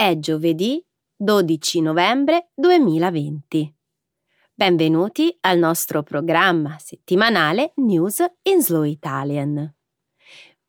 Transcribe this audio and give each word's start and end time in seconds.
È 0.00 0.18
giovedì 0.18 0.82
12 1.14 1.82
novembre 1.82 2.52
2020. 2.54 3.76
Benvenuti 4.54 5.36
al 5.40 5.58
nostro 5.58 6.02
programma 6.02 6.78
settimanale 6.78 7.72
News 7.74 8.24
in 8.44 8.62
Slow 8.62 8.84
Italian. 8.84 9.74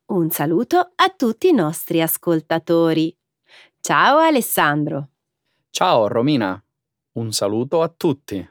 Un 0.08 0.30
saluto 0.32 0.92
a 0.96 1.10
tutti 1.16 1.48
i 1.48 1.54
nostri 1.54 2.02
ascoltatori. 2.02 3.18
Ciao 3.80 4.18
Alessandro. 4.18 5.12
Ciao 5.70 6.10
Romina. 6.10 6.62
Un 7.14 7.32
saluto 7.32 7.82
a 7.84 7.88
tutti. 7.88 8.46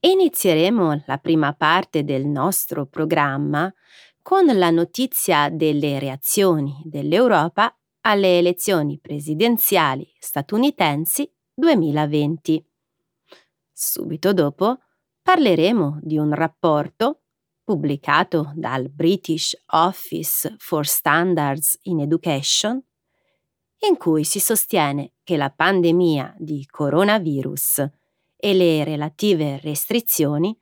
Inizieremo 0.00 1.04
la 1.06 1.18
prima 1.18 1.52
parte 1.52 2.02
del 2.02 2.26
nostro 2.26 2.86
programma 2.86 3.72
con 4.20 4.46
la 4.46 4.70
notizia 4.70 5.48
delle 5.48 6.00
reazioni 6.00 6.82
dell'Europa 6.82 7.72
alle 8.06 8.38
elezioni 8.38 8.98
presidenziali 9.00 10.08
statunitensi 10.20 11.28
2020. 11.52 12.64
Subito 13.72 14.32
dopo 14.32 14.78
parleremo 15.22 15.98
di 16.02 16.16
un 16.16 16.32
rapporto 16.32 17.22
pubblicato 17.64 18.52
dal 18.54 18.88
British 18.90 19.60
Office 19.72 20.54
for 20.58 20.86
Standards 20.86 21.80
in 21.82 21.98
Education 21.98 22.80
in 23.88 23.96
cui 23.96 24.22
si 24.22 24.38
sostiene 24.38 25.14
che 25.24 25.36
la 25.36 25.50
pandemia 25.50 26.32
di 26.38 26.64
coronavirus 26.64 27.90
e 28.36 28.54
le 28.54 28.84
relative 28.84 29.58
restrizioni 29.58 30.56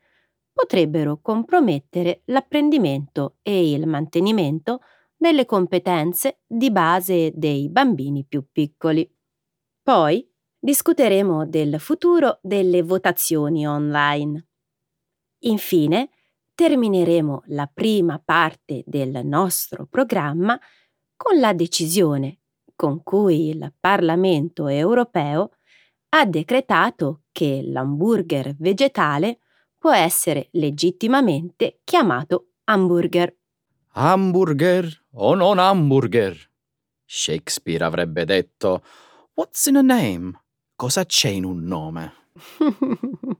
potrebbero 0.50 1.20
compromettere 1.20 2.22
l'apprendimento 2.26 3.36
e 3.42 3.70
il 3.70 3.86
mantenimento 3.86 4.80
delle 5.16 5.46
competenze 5.46 6.40
di 6.46 6.70
base 6.70 7.32
dei 7.34 7.68
bambini 7.68 8.24
più 8.24 8.46
piccoli. 8.50 9.10
Poi 9.82 10.28
discuteremo 10.58 11.46
del 11.46 11.78
futuro 11.78 12.38
delle 12.42 12.82
votazioni 12.82 13.66
online. 13.66 14.46
Infine, 15.40 16.10
termineremo 16.54 17.42
la 17.46 17.70
prima 17.72 18.20
parte 18.24 18.82
del 18.86 19.20
nostro 19.24 19.86
programma 19.86 20.58
con 21.16 21.38
la 21.38 21.52
decisione 21.52 22.38
con 22.76 23.02
cui 23.02 23.48
il 23.48 23.72
Parlamento 23.78 24.68
europeo 24.68 25.50
ha 26.10 26.24
decretato 26.26 27.22
che 27.32 27.62
l'hamburger 27.64 28.54
vegetale 28.58 29.38
può 29.78 29.92
essere 29.92 30.48
legittimamente 30.52 31.80
chiamato 31.84 32.52
hamburger. 32.64 33.36
Hamburger 33.96 35.03
o 35.14 35.34
non 35.34 35.58
hamburger? 35.58 36.36
Shakespeare 37.04 37.84
avrebbe 37.84 38.24
detto 38.24 38.82
What's 39.34 39.66
in 39.66 39.76
a 39.76 39.82
name? 39.82 40.32
Cosa 40.76 41.04
c'è 41.04 41.28
in 41.28 41.44
un 41.44 41.62
nome? 41.64 42.12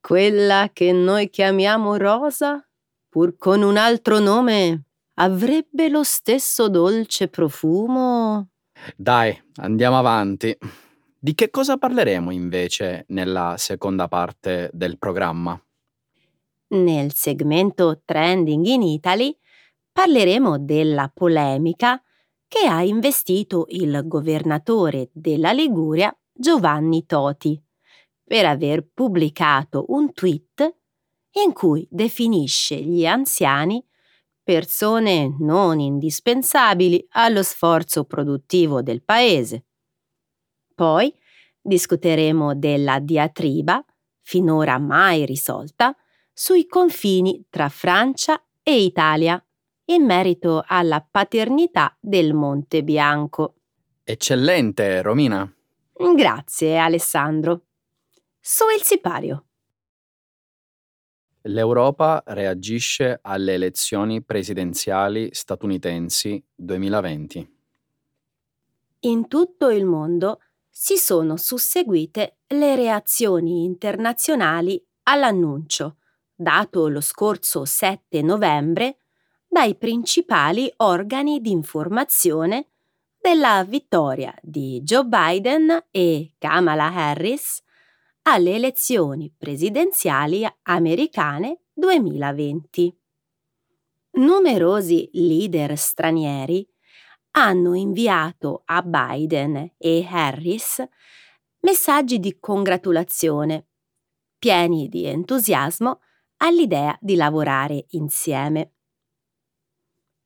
Quella 0.00 0.70
che 0.72 0.92
noi 0.92 1.30
chiamiamo 1.30 1.96
rosa, 1.96 2.64
pur 3.08 3.36
con 3.36 3.62
un 3.62 3.76
altro 3.76 4.18
nome, 4.18 4.84
avrebbe 5.14 5.88
lo 5.88 6.02
stesso 6.02 6.68
dolce 6.68 7.28
profumo. 7.28 8.50
Dai, 8.96 9.40
andiamo 9.56 9.98
avanti. 9.98 10.56
Di 11.18 11.34
che 11.34 11.50
cosa 11.50 11.78
parleremo 11.78 12.30
invece 12.30 13.04
nella 13.08 13.54
seconda 13.56 14.08
parte 14.08 14.70
del 14.72 14.98
programma? 14.98 15.58
Nel 16.68 17.14
segmento 17.14 18.02
Trending 18.04 18.66
in 18.66 18.82
Italy 18.82 19.36
parleremo 19.94 20.58
della 20.58 21.08
polemica 21.14 22.02
che 22.48 22.66
ha 22.66 22.82
investito 22.82 23.66
il 23.68 24.02
governatore 24.06 25.08
della 25.12 25.52
Liguria 25.52 26.12
Giovanni 26.32 27.06
Toti 27.06 27.62
per 28.24 28.44
aver 28.44 28.88
pubblicato 28.92 29.84
un 29.88 30.12
tweet 30.12 30.74
in 31.44 31.52
cui 31.52 31.86
definisce 31.88 32.74
gli 32.74 33.06
anziani 33.06 33.84
persone 34.42 35.36
non 35.38 35.78
indispensabili 35.78 37.06
allo 37.10 37.44
sforzo 37.44 38.04
produttivo 38.04 38.82
del 38.82 39.04
paese. 39.04 39.66
Poi 40.74 41.14
discuteremo 41.60 42.56
della 42.56 42.98
diatriba, 42.98 43.82
finora 44.22 44.76
mai 44.78 45.24
risolta, 45.24 45.96
sui 46.32 46.66
confini 46.66 47.46
tra 47.48 47.68
Francia 47.68 48.44
e 48.60 48.82
Italia 48.82 49.40
in 49.86 50.04
merito 50.04 50.64
alla 50.66 51.06
paternità 51.08 51.96
del 52.00 52.32
Monte 52.32 52.82
Bianco. 52.82 53.54
Eccellente, 54.04 55.02
Romina. 55.02 55.50
Grazie, 56.14 56.78
Alessandro. 56.78 57.62
Su 58.40 58.64
il 58.76 58.82
sipario. 58.82 59.44
L'Europa 61.42 62.22
reagisce 62.26 63.18
alle 63.22 63.54
elezioni 63.54 64.22
presidenziali 64.22 65.28
statunitensi 65.32 66.42
2020. 66.54 67.52
In 69.00 69.28
tutto 69.28 69.68
il 69.68 69.84
mondo 69.84 70.40
si 70.70 70.96
sono 70.96 71.36
susseguite 71.36 72.38
le 72.48 72.74
reazioni 72.74 73.64
internazionali 73.64 74.82
all'annuncio, 75.04 75.98
dato 76.34 76.88
lo 76.88 77.02
scorso 77.02 77.66
7 77.66 78.22
novembre, 78.22 78.96
dai 79.54 79.76
principali 79.76 80.68
organi 80.78 81.40
di 81.40 81.52
informazione 81.52 82.70
della 83.16 83.62
vittoria 83.62 84.34
di 84.42 84.80
Joe 84.82 85.04
Biden 85.04 85.84
e 85.92 86.34
Kamala 86.38 86.92
Harris 86.92 87.62
alle 88.22 88.56
elezioni 88.56 89.32
presidenziali 89.32 90.44
americane 90.62 91.66
2020. 91.72 92.98
Numerosi 94.14 95.08
leader 95.12 95.78
stranieri 95.78 96.68
hanno 97.36 97.74
inviato 97.74 98.62
a 98.64 98.82
Biden 98.82 99.74
e 99.78 100.04
Harris 100.04 100.82
messaggi 101.60 102.18
di 102.18 102.40
congratulazione, 102.40 103.68
pieni 104.36 104.88
di 104.88 105.04
entusiasmo 105.04 106.00
all'idea 106.38 106.98
di 107.00 107.14
lavorare 107.14 107.86
insieme. 107.90 108.73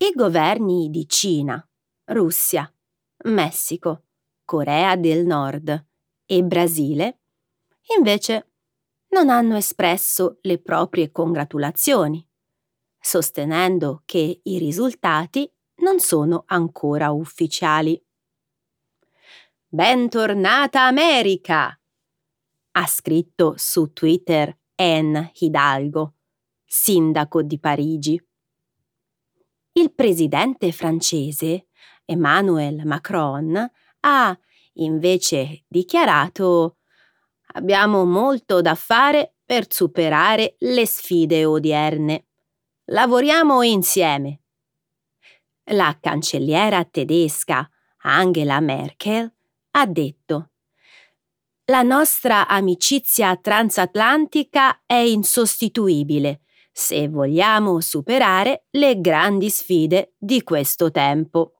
I 0.00 0.12
governi 0.14 0.90
di 0.90 1.08
Cina, 1.08 1.60
Russia, 2.04 2.72
Messico, 3.24 4.04
Corea 4.44 4.94
del 4.94 5.26
Nord 5.26 5.86
e 6.24 6.42
Brasile 6.44 7.18
invece 7.96 8.52
non 9.08 9.28
hanno 9.28 9.56
espresso 9.56 10.38
le 10.42 10.60
proprie 10.60 11.10
congratulazioni, 11.10 12.24
sostenendo 13.00 14.02
che 14.04 14.40
i 14.40 14.58
risultati 14.58 15.50
non 15.78 15.98
sono 15.98 16.44
ancora 16.46 17.10
ufficiali. 17.10 18.00
Bentornata 19.66 20.86
America! 20.86 21.76
ha 22.70 22.86
scritto 22.86 23.54
su 23.56 23.92
Twitter 23.92 24.56
Anne 24.76 25.32
Hidalgo, 25.40 26.14
sindaco 26.64 27.42
di 27.42 27.58
Parigi. 27.58 28.22
Il 29.78 29.94
presidente 29.94 30.72
francese 30.72 31.68
Emmanuel 32.04 32.84
Macron 32.84 33.70
ha 34.00 34.38
invece 34.72 35.66
dichiarato 35.68 36.78
Abbiamo 37.52 38.04
molto 38.04 38.60
da 38.60 38.74
fare 38.74 39.36
per 39.44 39.72
superare 39.72 40.56
le 40.58 40.84
sfide 40.84 41.44
odierne. 41.44 42.26
Lavoriamo 42.86 43.62
insieme. 43.62 44.40
La 45.70 45.96
cancelliera 46.00 46.84
tedesca 46.84 47.70
Angela 47.98 48.58
Merkel 48.58 49.32
ha 49.70 49.86
detto 49.86 50.50
La 51.66 51.82
nostra 51.82 52.48
amicizia 52.48 53.36
transatlantica 53.36 54.82
è 54.84 54.94
insostituibile 54.94 56.40
se 56.78 57.08
vogliamo 57.08 57.80
superare 57.80 58.66
le 58.70 59.00
grandi 59.00 59.50
sfide 59.50 60.14
di 60.16 60.44
questo 60.44 60.92
tempo. 60.92 61.54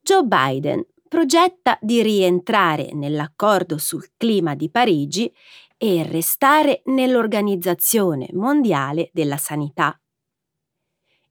Joe 0.00 0.22
Biden 0.22 0.86
progetta 1.08 1.76
di 1.80 2.00
rientrare 2.00 2.92
nell'accordo 2.92 3.76
sul 3.76 4.12
clima 4.16 4.54
di 4.54 4.70
Parigi 4.70 5.34
e 5.76 6.04
restare 6.04 6.82
nell'Organizzazione 6.84 8.28
Mondiale 8.34 9.10
della 9.12 9.36
Sanità. 9.36 10.00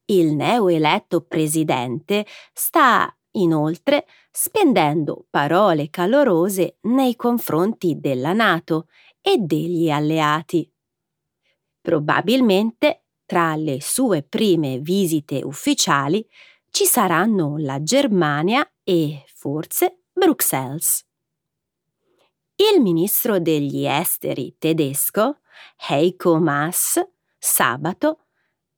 Il 0.07 0.35
neoeletto 0.35 1.21
presidente 1.21 2.25
sta 2.51 3.09
inoltre 3.31 4.05
spendendo 4.29 5.25
parole 5.29 5.89
calorose 5.89 6.79
nei 6.81 7.15
confronti 7.15 7.97
della 7.97 8.33
Nato 8.33 8.87
e 9.21 9.37
degli 9.37 9.89
alleati. 9.89 10.69
Probabilmente 11.87 13.05
tra 13.25 13.55
le 13.55 13.79
sue 13.79 14.21
prime 14.21 14.79
visite 14.79 15.39
ufficiali 15.41 16.27
ci 16.69 16.83
saranno 16.83 17.55
la 17.57 17.81
Germania 17.81 18.69
e, 18.83 19.23
forse, 19.33 20.01
Bruxelles. 20.11 21.05
Il 22.55 22.81
ministro 22.81 23.39
degli 23.39 23.85
esteri 23.85 24.57
tedesco, 24.59 25.37
Heiko 25.87 26.41
Maas, 26.41 27.01
sabato, 27.37 28.25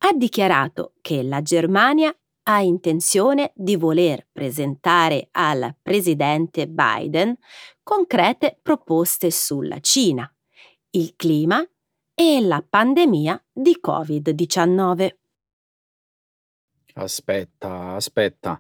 ha 0.03 0.13
dichiarato 0.13 0.93
che 1.01 1.23
la 1.23 1.41
Germania 1.41 2.15
ha 2.43 2.61
intenzione 2.61 3.53
di 3.55 3.75
voler 3.75 4.27
presentare 4.31 5.29
al 5.31 5.75
presidente 5.81 6.67
Biden 6.67 7.35
concrete 7.81 8.59
proposte 8.61 9.31
sulla 9.31 9.79
Cina, 9.79 10.31
il 10.91 11.15
clima 11.15 11.67
e 12.21 12.41
la 12.41 12.61
pandemia 12.61 13.41
di 13.49 13.79
Covid-19. 13.81 15.09
Aspetta, 16.95 17.93
aspetta. 17.93 18.59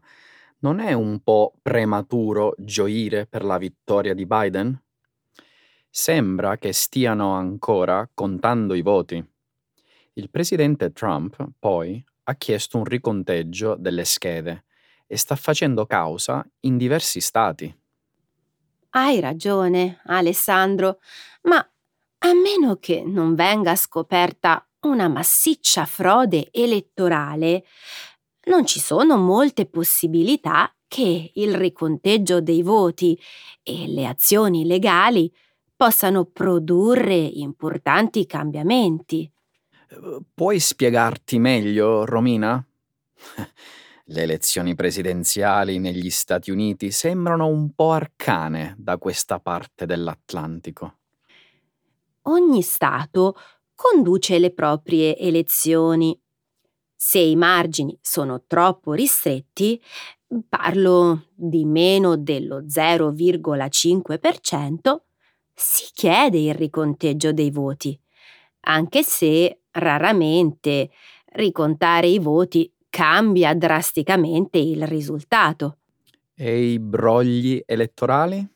Non 0.59 0.79
è 0.79 0.93
un 0.93 1.19
po' 1.19 1.55
prematuro 1.61 2.55
gioire 2.57 3.25
per 3.25 3.43
la 3.43 3.57
vittoria 3.57 4.13
di 4.13 4.25
Biden? 4.25 4.81
Sembra 5.89 6.57
che 6.57 6.71
stiano 6.71 7.33
ancora 7.33 8.09
contando 8.13 8.75
i 8.75 8.81
voti. 8.81 9.21
Il 10.13 10.29
presidente 10.29 10.93
Trump, 10.93 11.35
poi, 11.59 12.01
ha 12.23 12.35
chiesto 12.35 12.77
un 12.77 12.85
riconteggio 12.85 13.75
delle 13.75 14.05
schede 14.05 14.63
e 15.05 15.17
sta 15.17 15.35
facendo 15.35 15.85
causa 15.85 16.49
in 16.61 16.77
diversi 16.77 17.19
stati. 17.19 17.77
Hai 18.91 19.19
ragione, 19.19 19.99
Alessandro, 20.05 20.99
ma 21.41 21.69
a 22.19 22.33
meno 22.33 22.77
che 22.77 23.03
non 23.03 23.35
venga 23.35 23.75
scoperta 23.75 24.65
una 24.81 25.07
massiccia 25.07 25.85
frode 25.85 26.49
elettorale, 26.51 27.65
non 28.45 28.65
ci 28.65 28.79
sono 28.79 29.17
molte 29.17 29.65
possibilità 29.65 30.73
che 30.87 31.31
il 31.33 31.55
riconteggio 31.55 32.41
dei 32.41 32.63
voti 32.63 33.19
e 33.63 33.87
le 33.87 34.07
azioni 34.07 34.65
legali 34.65 35.31
possano 35.75 36.25
produrre 36.25 37.15
importanti 37.15 38.25
cambiamenti. 38.25 39.31
Puoi 40.33 40.59
spiegarti 40.59 41.39
meglio, 41.39 42.05
Romina? 42.05 42.63
Le 44.11 44.23
elezioni 44.23 44.73
presidenziali 44.73 45.77
negli 45.77 46.09
Stati 46.09 46.49
Uniti 46.49 46.89
sembrano 46.89 47.45
un 47.45 47.73
po' 47.75 47.91
arcane 47.91 48.73
da 48.77 48.97
questa 48.97 49.39
parte 49.39 49.85
dell'Atlantico. 49.85 50.98
Ogni 52.29 52.61
Stato 52.61 53.35
conduce 53.73 54.37
le 54.37 54.51
proprie 54.51 55.17
elezioni. 55.17 56.15
Se 56.95 57.17
i 57.17 57.35
margini 57.35 57.97
sono 58.01 58.43
troppo 58.45 58.93
ristretti, 58.93 59.81
parlo 60.47 61.29
di 61.33 61.65
meno 61.65 62.17
dello 62.17 62.61
0,5%, 62.61 64.97
si 65.55 65.89
chiede 65.91 66.37
il 66.37 66.53
riconteggio 66.53 67.33
dei 67.33 67.49
voti, 67.49 67.99
anche 68.61 69.01
se 69.01 69.61
raramente 69.71 70.91
ricontare 71.33 72.05
i 72.07 72.19
voti 72.19 72.71
cambia 72.89 73.55
drasticamente 73.55 74.59
il 74.59 74.85
risultato. 74.85 75.77
E 76.35 76.73
i 76.73 76.79
brogli 76.79 77.59
elettorali? 77.65 78.47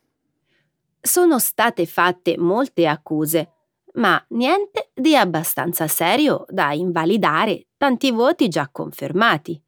Sono 1.01 1.39
state 1.39 1.87
fatte 1.87 2.37
molte 2.37 2.85
accuse, 2.87 3.52
ma 3.93 4.23
niente 4.29 4.91
di 4.93 5.15
abbastanza 5.15 5.87
serio 5.87 6.45
da 6.49 6.73
invalidare 6.73 7.67
tanti 7.77 8.11
voti 8.11 8.47
già 8.47 8.69
confermati. 8.71 9.61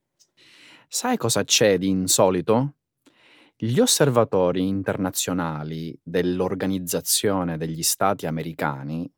Sai 0.88 1.18
cosa 1.18 1.44
c'è 1.44 1.77
di 1.77 1.89
insolito? 1.89 2.75
Gli 3.56 3.80
osservatori 3.80 4.68
internazionali 4.68 5.98
dell'Organizzazione 6.01 7.57
degli 7.57 7.83
Stati 7.83 8.25
Americani, 8.25 9.10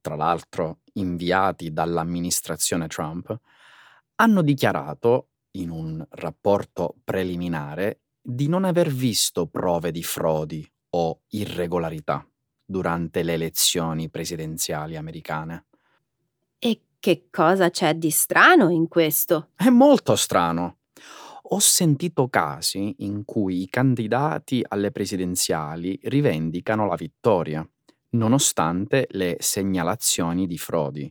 tra 0.00 0.16
l'altro 0.16 0.80
inviati 0.94 1.72
dall'amministrazione 1.72 2.86
Trump, 2.86 3.36
hanno 4.16 4.42
dichiarato, 4.42 5.28
in 5.52 5.70
un 5.70 6.04
rapporto 6.10 6.96
preliminare, 7.04 8.02
di 8.20 8.48
non 8.48 8.64
aver 8.64 8.90
visto 8.90 9.46
prove 9.46 9.90
di 9.90 10.02
frodi 10.02 10.70
o 10.90 11.22
irregolarità 11.28 12.26
durante 12.70 13.22
le 13.22 13.32
elezioni 13.32 14.10
presidenziali 14.10 14.94
americane. 14.94 15.64
E 16.58 16.82
che 17.00 17.28
cosa 17.30 17.70
c'è 17.70 17.94
di 17.94 18.10
strano 18.10 18.68
in 18.68 18.88
questo? 18.88 19.52
È 19.54 19.70
molto 19.70 20.16
strano. 20.16 20.80
Ho 21.50 21.58
sentito 21.60 22.28
casi 22.28 22.96
in 22.98 23.24
cui 23.24 23.62
i 23.62 23.68
candidati 23.70 24.62
alle 24.68 24.90
presidenziali 24.90 25.98
rivendicano 26.02 26.86
la 26.86 26.96
vittoria, 26.96 27.66
nonostante 28.10 29.06
le 29.12 29.36
segnalazioni 29.40 30.46
di 30.46 30.58
frodi 30.58 31.10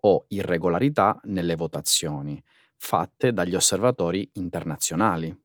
o 0.00 0.24
irregolarità 0.28 1.20
nelle 1.24 1.54
votazioni 1.54 2.42
fatte 2.76 3.32
dagli 3.32 3.54
osservatori 3.54 4.28
internazionali. 4.34 5.36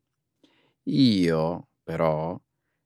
Io, 0.85 1.67
però, 1.83 2.39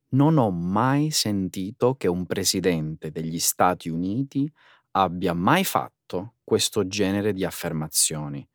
non 0.09 0.37
ho 0.37 0.49
mai 0.51 1.11
sentito 1.11 1.95
che 1.95 2.07
un 2.07 2.25
presidente 2.25 3.11
degli 3.11 3.39
Stati 3.39 3.89
Uniti 3.89 4.51
abbia 4.91 5.33
mai 5.33 5.63
fatto 5.63 6.35
questo 6.43 6.87
genere 6.87 7.33
di 7.33 7.43
affermazioni, 7.43 8.47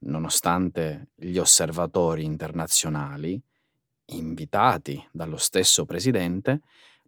nonostante 0.00 1.10
gli 1.14 1.38
osservatori 1.38 2.24
internazionali, 2.24 3.40
invitati 4.12 5.06
dallo 5.12 5.36
stesso 5.38 5.84
presidente, 5.84 6.60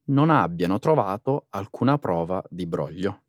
non 0.06 0.30
abbiano 0.30 0.78
trovato 0.78 1.46
alcuna 1.50 1.98
prova 1.98 2.42
di 2.48 2.66
broglio. 2.66 3.22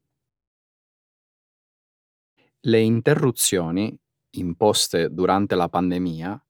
Le 2.61 2.79
interruzioni 2.79 3.95
imposte 4.37 5.09
durante 5.13 5.55
la 5.55 5.67
pandemia 5.69 6.43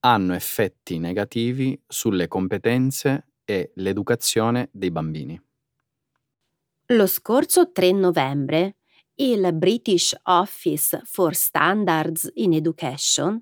hanno 0.00 0.34
effetti 0.34 0.98
negativi 0.98 1.80
sulle 1.86 2.28
competenze 2.28 3.26
e 3.44 3.72
l'educazione 3.74 4.68
dei 4.72 4.90
bambini. 4.90 5.40
Lo 6.88 7.06
scorso 7.06 7.72
3 7.72 7.92
novembre 7.92 8.76
il 9.16 9.52
British 9.52 10.16
Office 10.24 11.00
for 11.04 11.34
Standards 11.34 12.30
in 12.34 12.52
Education, 12.52 13.40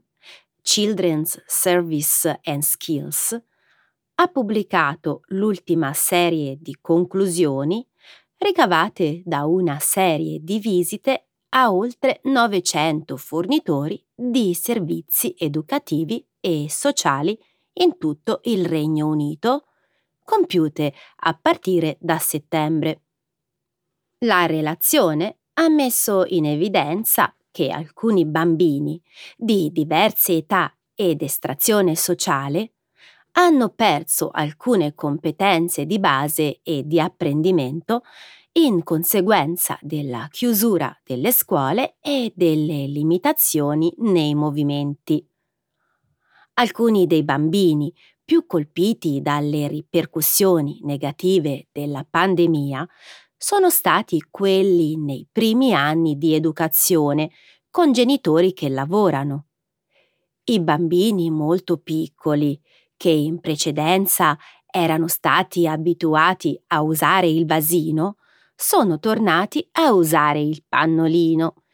Children's 0.61 1.43
Service 1.47 2.41
and 2.45 2.61
Skills, 2.61 3.43
ha 4.17 4.27
pubblicato 4.29 5.23
l'ultima 5.29 5.95
serie 5.95 6.59
di 6.61 6.77
conclusioni 6.81 7.87
ricavate 8.37 9.23
da 9.25 9.47
una 9.47 9.79
serie 9.79 10.41
di 10.43 10.59
visite 10.59 11.29
a 11.51 11.73
oltre 11.73 12.21
900 12.25 13.17
fornitori 13.17 14.03
di 14.15 14.55
servizi 14.55 15.35
educativi 15.39 16.25
e 16.39 16.67
sociali 16.69 17.39
in 17.75 17.97
tutto 17.97 18.41
il 18.45 18.67
Regno 18.67 19.09
Unito, 19.09 19.69
compiute 20.33 20.95
a 21.25 21.39
partire 21.39 21.99
da 22.01 22.17
settembre. 22.17 23.03
La 24.21 24.47
relazione 24.47 25.41
ha 25.55 25.69
messo 25.69 26.25
in 26.27 26.47
evidenza 26.47 27.37
che 27.51 27.69
alcuni 27.69 28.25
bambini 28.25 28.99
di 29.37 29.69
diverse 29.71 30.37
età 30.37 30.75
ed 30.95 31.21
estrazione 31.21 31.95
sociale 31.97 32.77
hanno 33.33 33.69
perso 33.75 34.31
alcune 34.31 34.95
competenze 34.95 35.85
di 35.85 35.99
base 35.99 36.61
e 36.63 36.87
di 36.87 36.99
apprendimento 36.99 38.01
in 38.53 38.83
conseguenza 38.85 39.79
della 39.83 40.29
chiusura 40.31 40.99
delle 41.05 41.31
scuole 41.31 41.97
e 42.01 42.33
delle 42.35 42.87
limitazioni 42.87 43.93
nei 43.99 44.35
movimenti. 44.35 45.27
Alcuni 46.55 47.07
dei 47.07 47.23
bambini 47.23 47.93
più 48.33 48.47
colpiti 48.47 49.21
dalle 49.21 49.69
ripercussioni 49.69 50.81
negative 50.85 51.69
della 51.71 52.07
pandemia 52.09 52.89
sono 53.37 53.69
stati 53.69 54.25
quelli 54.31 54.97
nei 54.97 55.29
primi 55.31 55.75
anni 55.75 56.17
di 56.17 56.33
educazione 56.33 57.31
con 57.69 57.93
genitori 57.93 58.55
che 58.55 58.71
lavorano. 58.71 59.49
I 60.45 60.61
bambini 60.61 61.31
molto 61.31 61.77
piccoli, 61.77 62.59
che 62.97 63.11
in 63.11 63.39
precedenza 63.39 64.39
erano 64.65 65.09
stati 65.09 65.67
abituati 65.67 66.59
a 66.69 66.81
usare 66.81 67.29
il 67.29 67.45
vasino, 67.45 68.17
sono 68.55 68.99
tornati 68.99 69.69
a 69.73 69.93
usare 69.93 70.41
il 70.41 70.65
pannolino. 70.67 71.65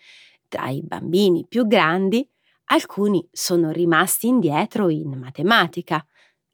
Tra 0.49 0.71
i 0.71 0.83
bambini 0.83 1.47
più 1.47 1.69
grandi, 1.69 2.29
alcuni 2.71 3.25
sono 3.31 3.71
rimasti 3.71 4.27
indietro 4.27 4.89
in 4.89 5.17
matematica, 5.17 6.05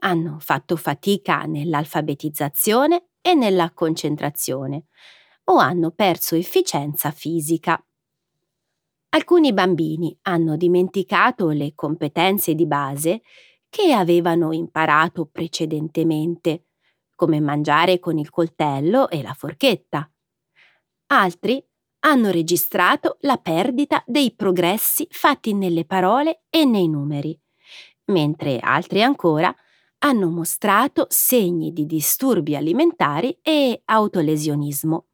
hanno 0.05 0.39
fatto 0.39 0.77
fatica 0.77 1.45
nell'alfabetizzazione 1.45 3.09
e 3.21 3.35
nella 3.35 3.73
concentrazione 3.73 4.85
o 5.45 5.57
hanno 5.57 5.91
perso 5.91 6.37
efficienza 6.37 7.11
fisica. 7.11 7.83
Alcuni 9.11 9.53
bambini 9.53 10.17
hanno 10.23 10.57
dimenticato 10.57 11.51
le 11.51 11.73
competenze 11.75 12.55
di 12.55 12.67
base 12.67 13.23
che 13.69 13.93
avevano 13.93 14.53
imparato 14.53 15.27
precedentemente, 15.27 16.67
come 17.15 17.41
mangiare 17.41 17.99
con 17.99 18.19
il 18.19 18.31
coltello 18.31 19.09
e 19.09 19.23
la 19.23 19.35
forchetta. 19.35 20.11
Altri 21.07 21.65
hanno 22.01 22.31
registrato 22.31 23.17
la 23.21 23.37
perdita 23.37 24.03
dei 24.07 24.35
progressi 24.35 25.07
fatti 25.11 25.55
nelle 25.55 25.85
parole 25.85 26.43
e 26.51 26.65
nei 26.65 26.89
numeri, 26.89 27.39
mentre 28.07 28.59
altri 28.59 29.03
ancora 29.03 29.55
hanno 30.05 30.29
mostrato 30.29 31.07
segni 31.09 31.73
di 31.73 31.87
disturbi 31.87 32.55
alimentari 32.55 33.39
e 33.41 33.81
autolesionismo. 33.87 35.07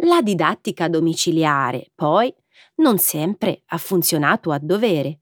La 0.00 0.20
didattica 0.22 0.88
domiciliare, 0.88 1.92
poi, 1.94 2.34
non 2.76 2.98
sempre 2.98 3.62
ha 3.66 3.78
funzionato 3.78 4.50
a 4.50 4.58
dovere, 4.58 5.20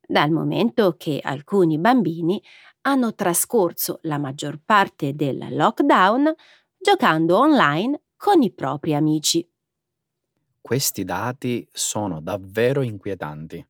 dal 0.00 0.30
momento 0.30 0.94
che 0.96 1.20
alcuni 1.22 1.78
bambini 1.78 2.42
hanno 2.82 3.14
trascorso 3.14 3.98
la 4.02 4.18
maggior 4.18 4.60
parte 4.64 5.14
del 5.14 5.48
lockdown 5.50 6.32
giocando 6.78 7.38
online 7.38 8.00
con 8.16 8.42
i 8.42 8.50
propri 8.50 8.94
amici. 8.94 9.46
Questi 10.62 11.04
dati 11.04 11.68
sono 11.70 12.20
davvero 12.22 12.80
inquietanti. 12.80 13.64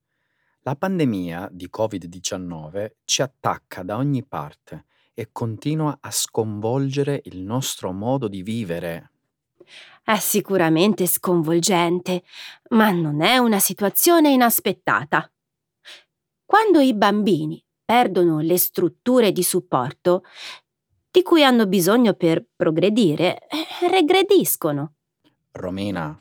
La 0.66 0.74
pandemia 0.74 1.48
di 1.52 1.70
Covid-19 1.72 2.94
ci 3.04 3.22
attacca 3.22 3.84
da 3.84 3.98
ogni 3.98 4.24
parte 4.24 4.86
e 5.14 5.28
continua 5.30 5.98
a 6.00 6.10
sconvolgere 6.10 7.20
il 7.26 7.38
nostro 7.38 7.92
modo 7.92 8.26
di 8.26 8.42
vivere. 8.42 9.12
È 10.02 10.16
sicuramente 10.16 11.06
sconvolgente, 11.06 12.24
ma 12.70 12.90
non 12.90 13.22
è 13.22 13.38
una 13.38 13.60
situazione 13.60 14.32
inaspettata. 14.32 15.30
Quando 16.44 16.80
i 16.80 16.94
bambini 16.94 17.64
perdono 17.84 18.40
le 18.40 18.58
strutture 18.58 19.30
di 19.30 19.44
supporto 19.44 20.24
di 21.12 21.22
cui 21.22 21.44
hanno 21.44 21.68
bisogno 21.68 22.14
per 22.14 22.44
progredire, 22.56 23.38
eh, 23.46 23.88
regrediscono. 23.88 24.94
Romina, 25.52 26.20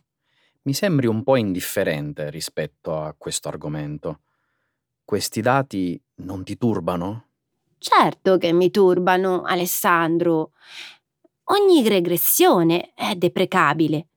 mi 0.62 0.74
sembri 0.76 1.08
un 1.08 1.24
po' 1.24 1.36
indifferente 1.36 2.30
rispetto 2.30 2.96
a 2.96 3.16
questo 3.18 3.48
argomento. 3.48 4.20
Questi 5.06 5.40
dati 5.40 6.02
non 6.24 6.44
ti 6.44 6.58
turbano? 6.58 7.28
Certo 7.78 8.40
che 8.40 8.52
mi 8.54 8.72
turbano, 8.72 9.44
Alessandro. 9.44 10.54
Ogni 11.44 11.88
regressione 11.88 12.92
è 12.96 13.14
deprecabile. 13.14 14.08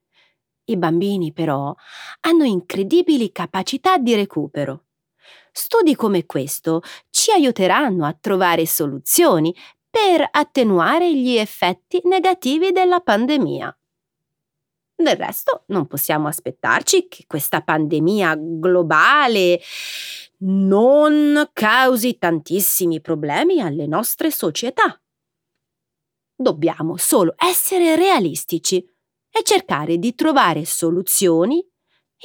I 0.63 0.77
bambini, 0.77 1.31
però, 1.31 1.75
hanno 2.21 2.43
incredibili 2.43 3.31
capacità 3.31 3.99
di 3.99 4.15
recupero. 4.15 4.85
Studi 5.51 5.93
come 5.93 6.25
questo 6.25 6.81
ci 7.11 7.31
aiuteranno 7.31 8.03
a 8.03 8.17
trovare 8.19 8.65
soluzioni 8.65 9.55
per 9.87 10.27
attenuare 10.31 11.15
gli 11.15 11.35
effetti 11.35 12.01
negativi 12.05 12.71
della 12.71 12.99
pandemia. 12.99 13.77
Del 14.95 15.15
resto 15.15 15.63
non 15.67 15.85
possiamo 15.85 16.27
aspettarci 16.27 17.07
che 17.07 17.25
questa 17.27 17.61
pandemia 17.61 18.35
globale 18.37 19.59
non 20.41 21.49
causi 21.53 22.17
tantissimi 22.17 23.01
problemi 23.01 23.59
alle 23.59 23.87
nostre 23.87 24.31
società. 24.31 25.01
Dobbiamo 26.35 26.95
solo 26.97 27.33
essere 27.37 27.95
realistici 27.95 28.77
e 28.77 29.43
cercare 29.43 29.97
di 29.97 30.15
trovare 30.15 30.65
soluzioni 30.65 31.63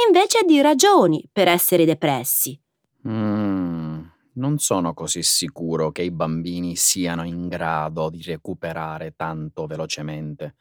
invece 0.06 0.44
di 0.44 0.61
ragioni 0.61 1.28
per 1.33 1.49
essere 1.49 1.85
depressi. 1.85 2.61
Mm, 3.06 4.04
non 4.35 4.59
sono 4.59 4.94
così 4.94 5.23
sicuro 5.23 5.90
che 5.90 6.02
i 6.02 6.11
bambini 6.11 6.76
siano 6.76 7.25
in 7.25 7.49
grado 7.49 8.09
di 8.09 8.23
recuperare 8.23 9.14
tanto 9.16 9.66
velocemente. 9.66 10.54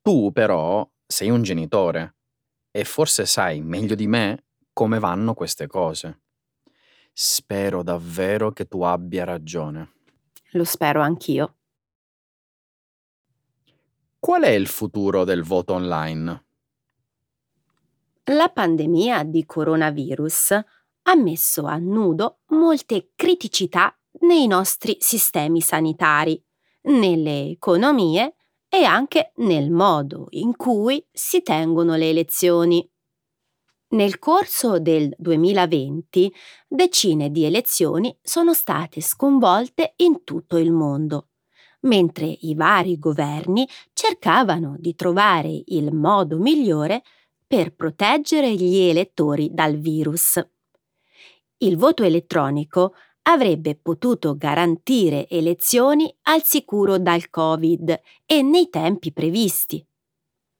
Tu 0.00 0.32
però 0.32 0.88
sei 1.06 1.30
un 1.30 1.42
genitore 1.42 2.16
e 2.70 2.84
forse 2.84 3.26
sai 3.26 3.60
meglio 3.60 3.94
di 3.94 4.06
me 4.06 4.44
come 4.72 4.98
vanno 4.98 5.34
queste 5.34 5.66
cose. 5.66 6.20
Spero 7.20 7.82
davvero 7.82 8.52
che 8.52 8.66
tu 8.68 8.82
abbia 8.82 9.24
ragione. 9.24 9.94
Lo 10.52 10.62
spero 10.62 11.00
anch'io. 11.00 11.56
Qual 14.20 14.42
è 14.42 14.50
il 14.50 14.68
futuro 14.68 15.24
del 15.24 15.42
voto 15.42 15.72
online? 15.72 16.44
La 18.26 18.48
pandemia 18.50 19.24
di 19.24 19.44
coronavirus 19.44 20.50
ha 20.52 21.16
messo 21.16 21.66
a 21.66 21.76
nudo 21.78 22.42
molte 22.50 23.10
criticità 23.16 23.92
nei 24.20 24.46
nostri 24.46 24.96
sistemi 25.00 25.60
sanitari, 25.60 26.40
nelle 26.82 27.48
economie 27.48 28.36
e 28.68 28.84
anche 28.84 29.32
nel 29.38 29.72
modo 29.72 30.28
in 30.30 30.54
cui 30.54 31.04
si 31.10 31.42
tengono 31.42 31.96
le 31.96 32.10
elezioni. 32.10 32.88
Nel 33.90 34.18
corso 34.18 34.78
del 34.78 35.14
2020 35.16 36.30
decine 36.68 37.30
di 37.30 37.44
elezioni 37.44 38.14
sono 38.20 38.52
state 38.52 39.00
sconvolte 39.00 39.94
in 39.96 40.24
tutto 40.24 40.58
il 40.58 40.72
mondo, 40.72 41.28
mentre 41.80 42.26
i 42.26 42.54
vari 42.54 42.98
governi 42.98 43.66
cercavano 43.94 44.76
di 44.78 44.94
trovare 44.94 45.62
il 45.68 45.94
modo 45.94 46.36
migliore 46.36 47.02
per 47.46 47.74
proteggere 47.74 48.52
gli 48.52 48.76
elettori 48.76 49.48
dal 49.54 49.76
virus. 49.78 50.38
Il 51.56 51.78
voto 51.78 52.02
elettronico 52.04 52.92
avrebbe 53.22 53.74
potuto 53.74 54.36
garantire 54.36 55.26
elezioni 55.30 56.14
al 56.24 56.42
sicuro 56.42 56.98
dal 56.98 57.30
Covid 57.30 57.98
e 58.26 58.42
nei 58.42 58.68
tempi 58.68 59.14
previsti. 59.14 59.82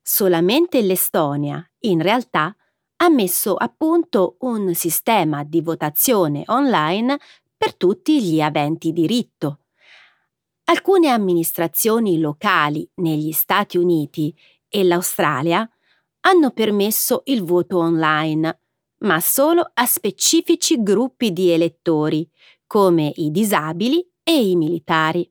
Solamente 0.00 0.80
l'Estonia, 0.80 1.62
in 1.80 2.00
realtà, 2.00 2.56
ha 3.00 3.08
messo 3.08 3.54
a 3.54 3.68
punto 3.68 4.36
un 4.40 4.74
sistema 4.74 5.44
di 5.44 5.60
votazione 5.60 6.42
online 6.46 7.18
per 7.56 7.74
tutti 7.74 8.22
gli 8.22 8.40
aventi 8.40 8.92
diritto. 8.92 9.60
Alcune 10.64 11.08
amministrazioni 11.08 12.18
locali 12.18 12.88
negli 12.96 13.32
Stati 13.32 13.78
Uniti 13.78 14.34
e 14.68 14.84
l'Australia 14.84 15.68
hanno 16.20 16.50
permesso 16.50 17.22
il 17.26 17.42
voto 17.42 17.78
online, 17.78 18.60
ma 18.98 19.20
solo 19.20 19.70
a 19.72 19.86
specifici 19.86 20.82
gruppi 20.82 21.32
di 21.32 21.50
elettori, 21.50 22.28
come 22.66 23.12
i 23.16 23.30
disabili 23.30 24.06
e 24.22 24.50
i 24.50 24.56
militari. 24.56 25.30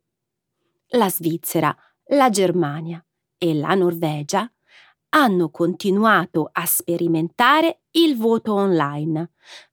La 0.91 1.09
Svizzera, 1.09 1.75
la 2.11 2.29
Germania 2.29 3.05
e 3.37 3.53
la 3.53 3.75
Norvegia 3.75 4.49
hanno 5.09 5.49
continuato 5.49 6.49
a 6.51 6.65
sperimentare 6.65 7.81
il 7.91 8.17
voto 8.17 8.53
online, 8.53 9.31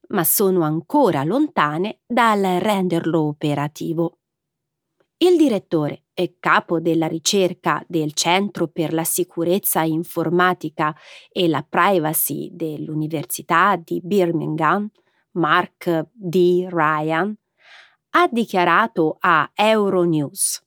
ma 0.09 0.25
sono 0.25 0.63
ancora 0.63 1.25
lontane 1.25 2.01
dal 2.07 2.43
renderlo 2.61 3.23
operativo. 3.23 4.19
Il 5.17 5.37
direttore 5.37 6.05
e 6.13 6.37
capo 6.39 6.81
della 6.81 7.07
ricerca 7.07 7.85
del 7.89 8.13
Centro 8.13 8.69
per 8.69 8.93
la 8.93 9.05
sicurezza 9.05 9.83
informatica 9.83 10.95
e 11.31 11.49
la 11.49 11.65
privacy 11.69 12.51
dell'Università 12.53 13.81
di 13.83 14.01
Birmingham, 14.03 14.89
Mark 15.33 16.09
D. 16.13 16.67
Ryan, 16.71 17.35
ha 18.11 18.29
dichiarato 18.31 19.17
a 19.21 19.51
Euronews. 19.55 20.63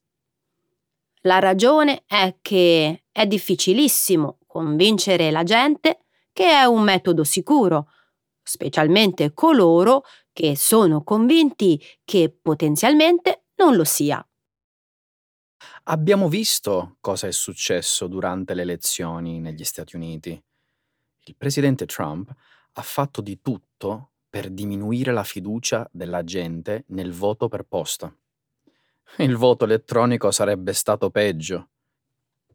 La 1.22 1.40
ragione 1.40 2.04
è 2.06 2.38
che 2.42 3.04
è 3.12 3.26
difficilissimo 3.26 4.40
convincere 4.58 5.30
la 5.30 5.44
gente 5.44 6.06
che 6.34 6.50
è 6.50 6.64
un 6.64 6.82
metodo 6.82 7.24
sicuro, 7.24 7.92
specialmente 8.42 9.32
coloro 9.36 10.04
che 10.34 10.56
sono 10.56 11.04
convinti 11.04 11.80
che 12.04 12.36
potenzialmente 12.42 13.44
non 13.58 13.76
lo 13.76 13.84
sia. 13.84 14.28
Abbiamo 15.84 16.28
visto 16.28 16.98
cosa 17.00 17.28
è 17.28 17.32
successo 17.32 18.08
durante 18.08 18.56
le 18.56 18.64
elezioni 18.64 19.40
negli 19.40 19.64
Stati 19.64 19.96
Uniti. 19.96 20.44
Il 21.26 21.36
presidente 21.38 21.86
Trump 21.86 22.34
ha 22.74 22.82
fatto 22.82 23.22
di 23.22 23.40
tutto 23.44 24.14
per 24.28 24.50
diminuire 24.50 25.12
la 25.12 25.24
fiducia 25.24 25.88
della 25.92 26.24
gente 26.24 26.84
nel 26.88 27.14
voto 27.14 27.48
per 27.48 27.62
posta. 27.64 28.12
Il 29.18 29.36
voto 29.36 29.66
elettronico 29.66 30.32
sarebbe 30.32 30.74
stato 30.74 31.12
peggio. 31.12 31.70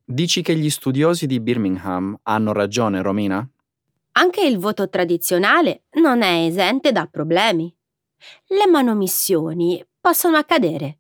Dici 0.04 0.42
che 0.42 0.56
gli 0.56 0.68
studiosi 0.68 1.26
di 1.26 1.40
Birmingham 1.40 2.18
hanno 2.24 2.52
ragione, 2.52 3.00
Romina? 3.02 3.48
Anche 4.12 4.44
il 4.44 4.58
voto 4.58 4.88
tradizionale 4.88 5.84
non 5.92 6.22
è 6.22 6.44
esente 6.44 6.92
da 6.92 7.06
problemi. 7.06 7.74
Le 8.48 8.66
manomissioni 8.66 9.84
possono 10.00 10.36
accadere. 10.36 10.98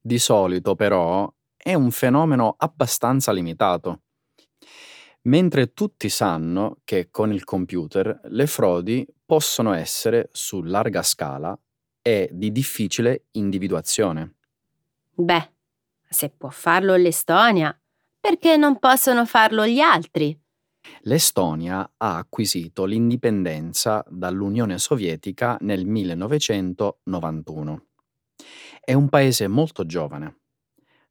Di 0.00 0.18
solito, 0.18 0.74
però, 0.74 1.32
è 1.56 1.74
un 1.74 1.90
fenomeno 1.90 2.56
abbastanza 2.58 3.30
limitato. 3.30 4.02
Mentre 5.22 5.72
tutti 5.72 6.08
sanno 6.08 6.78
che 6.84 7.10
con 7.10 7.32
il 7.32 7.44
computer 7.44 8.20
le 8.24 8.46
frodi 8.48 9.06
possono 9.24 9.72
essere 9.72 10.30
su 10.32 10.62
larga 10.62 11.02
scala 11.02 11.56
e 12.02 12.28
di 12.32 12.50
difficile 12.50 13.26
individuazione. 13.32 14.34
Beh, 15.14 15.52
se 16.08 16.30
può 16.30 16.48
farlo 16.50 16.96
l'Estonia, 16.96 17.74
perché 18.22 18.56
non 18.56 18.78
possono 18.78 19.26
farlo 19.26 19.66
gli 19.66 19.80
altri? 19.80 20.40
L'Estonia 21.00 21.94
ha 21.96 22.18
acquisito 22.18 22.84
l'indipendenza 22.84 24.04
dall'Unione 24.08 24.78
Sovietica 24.78 25.56
nel 25.62 25.84
1991. 25.84 27.86
È 28.80 28.92
un 28.92 29.08
paese 29.08 29.48
molto 29.48 29.84
giovane. 29.86 30.36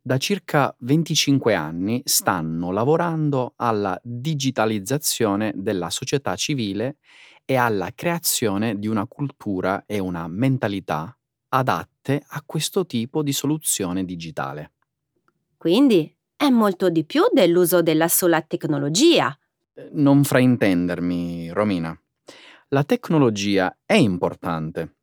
Da 0.02 0.18
circa 0.18 0.74
25 0.80 1.54
anni 1.54 2.02
stanno 2.06 2.72
lavorando 2.72 3.56
alla 3.58 4.00
digitalizzazione 4.02 5.52
della 5.54 5.90
società 5.90 6.38
civile 6.38 7.00
e 7.44 7.56
alla 7.56 7.92
creazione 7.94 8.80
di 8.80 8.88
una 8.88 9.06
cultura 9.06 9.84
e 9.86 10.00
una 10.00 10.30
mentalità 10.30 11.14
adatte 11.50 12.24
a 12.26 12.42
questo 12.46 12.86
tipo 12.86 13.22
di 13.22 13.34
soluzione 13.34 14.06
digitale. 14.06 14.72
Quindi 15.58 16.16
è 16.42 16.50
molto 16.50 16.90
di 16.90 17.06
più 17.06 17.22
dell'uso 17.32 17.84
della 17.84 18.08
sola 18.08 18.42
tecnologia. 18.42 19.38
Non 19.92 20.24
fraintendermi, 20.24 21.52
Romina. 21.52 21.96
La 22.70 22.84
tecnologia 22.84 23.78
è 23.86 23.94
importante. 23.94 24.96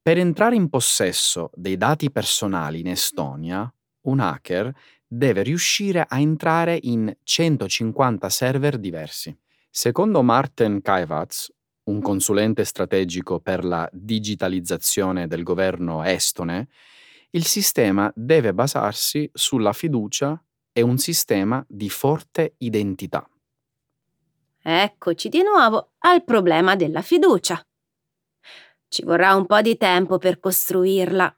Per 0.00 0.18
entrare 0.18 0.54
in 0.54 0.68
possesso 0.68 1.50
dei 1.54 1.76
dati 1.76 2.12
personali 2.12 2.78
in 2.78 2.86
Estonia, 2.86 3.74
un 4.02 4.20
hacker 4.20 4.72
deve 5.04 5.42
riuscire 5.42 6.06
a 6.08 6.20
entrare 6.20 6.78
in 6.80 7.12
150 7.24 8.28
server 8.28 8.78
diversi. 8.78 9.36
Secondo 9.68 10.22
Martin 10.22 10.80
Kaivatz, 10.80 11.52
un 11.86 12.00
consulente 12.00 12.62
strategico 12.62 13.40
per 13.40 13.64
la 13.64 13.88
digitalizzazione 13.92 15.26
del 15.26 15.42
governo 15.42 16.04
estone, 16.04 16.68
il 17.30 17.46
sistema 17.46 18.12
deve 18.14 18.54
basarsi 18.54 19.28
sulla 19.32 19.72
fiducia 19.72 20.40
e 20.72 20.82
un 20.82 20.98
sistema 20.98 21.64
di 21.68 21.88
forte 21.90 22.54
identità. 22.58 23.28
Eccoci 24.62 25.28
di 25.28 25.42
nuovo 25.42 25.92
al 25.98 26.24
problema 26.24 26.76
della 26.76 27.02
fiducia. 27.02 27.60
Ci 28.88 29.02
vorrà 29.04 29.34
un 29.34 29.46
po' 29.46 29.60
di 29.60 29.76
tempo 29.76 30.18
per 30.18 30.38
costruirla. 30.38 31.36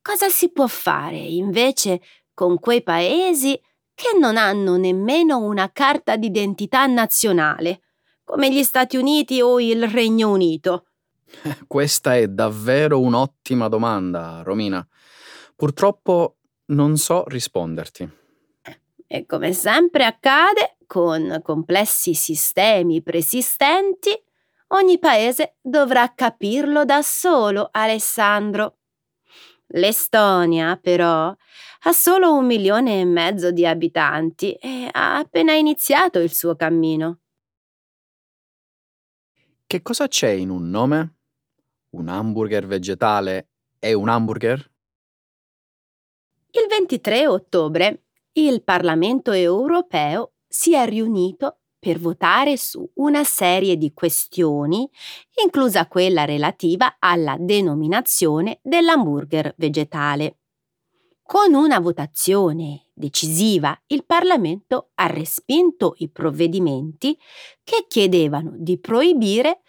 Cosa 0.00 0.28
si 0.28 0.52
può 0.52 0.66
fare 0.66 1.16
invece 1.16 2.00
con 2.32 2.58
quei 2.58 2.82
paesi 2.82 3.60
che 3.94 4.16
non 4.18 4.36
hanno 4.36 4.76
nemmeno 4.76 5.38
una 5.38 5.70
carta 5.72 6.16
d'identità 6.16 6.86
nazionale, 6.86 7.80
come 8.24 8.52
gli 8.52 8.62
Stati 8.62 8.96
Uniti 8.96 9.40
o 9.40 9.60
il 9.60 9.88
Regno 9.88 10.30
Unito? 10.30 10.86
Questa 11.66 12.16
è 12.16 12.28
davvero 12.28 13.00
un'ottima 13.00 13.68
domanda, 13.68 14.42
Romina. 14.42 14.86
Purtroppo 15.56 16.36
non 16.66 16.96
so 16.96 17.24
risponderti. 17.26 18.22
E 19.14 19.26
come 19.26 19.52
sempre 19.52 20.04
accade, 20.04 20.76
con 20.88 21.38
complessi 21.44 22.14
sistemi 22.14 23.00
preesistenti, 23.00 24.10
ogni 24.70 24.98
paese 24.98 25.58
dovrà 25.60 26.12
capirlo 26.14 26.84
da 26.84 27.00
solo, 27.00 27.68
Alessandro. 27.70 28.78
L'Estonia, 29.66 30.76
però, 30.82 31.32
ha 31.82 31.92
solo 31.92 32.34
un 32.34 32.44
milione 32.44 32.98
e 32.98 33.04
mezzo 33.04 33.52
di 33.52 33.64
abitanti 33.64 34.50
e 34.54 34.88
ha 34.90 35.18
appena 35.18 35.52
iniziato 35.52 36.18
il 36.18 36.34
suo 36.34 36.56
cammino. 36.56 37.20
Che 39.64 39.80
cosa 39.80 40.08
c'è 40.08 40.30
in 40.30 40.50
un 40.50 40.68
nome? 40.68 41.18
Un 41.90 42.08
hamburger 42.08 42.66
vegetale 42.66 43.50
è 43.78 43.92
un 43.92 44.08
hamburger? 44.08 44.72
Il 46.50 46.66
23 46.68 47.28
ottobre 47.28 48.03
il 48.34 48.64
Parlamento 48.64 49.32
europeo 49.32 50.32
si 50.48 50.74
è 50.74 50.86
riunito 50.86 51.58
per 51.78 51.98
votare 51.98 52.56
su 52.56 52.88
una 52.94 53.24
serie 53.24 53.76
di 53.76 53.92
questioni, 53.92 54.88
inclusa 55.44 55.86
quella 55.86 56.24
relativa 56.24 56.96
alla 56.98 57.36
denominazione 57.38 58.60
dell'hamburger 58.62 59.54
vegetale. 59.58 60.38
Con 61.22 61.54
una 61.54 61.78
votazione 61.78 62.86
decisiva 62.92 63.78
il 63.88 64.04
Parlamento 64.04 64.90
ha 64.94 65.06
respinto 65.06 65.94
i 65.98 66.10
provvedimenti 66.10 67.18
che 67.62 67.84
chiedevano 67.86 68.54
di 68.56 68.78
proibire 68.78 69.60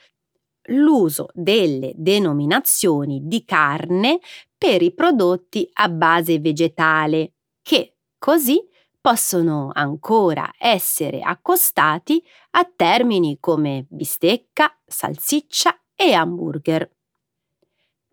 l'uso 0.70 1.28
delle 1.34 1.94
denominazioni 1.96 3.22
di 3.24 3.44
carne 3.46 4.20
per 4.58 4.82
i 4.82 4.94
prodotti 4.94 5.70
a 5.74 5.90
base 5.90 6.40
vegetale, 6.40 7.34
che 7.62 7.95
così 8.26 8.60
possono 9.00 9.70
ancora 9.72 10.52
essere 10.58 11.20
accostati 11.20 12.26
a 12.54 12.66
termini 12.66 13.38
come 13.40 13.86
bistecca, 13.88 14.76
salsiccia 14.84 15.80
e 15.94 16.12
hamburger. 16.12 16.92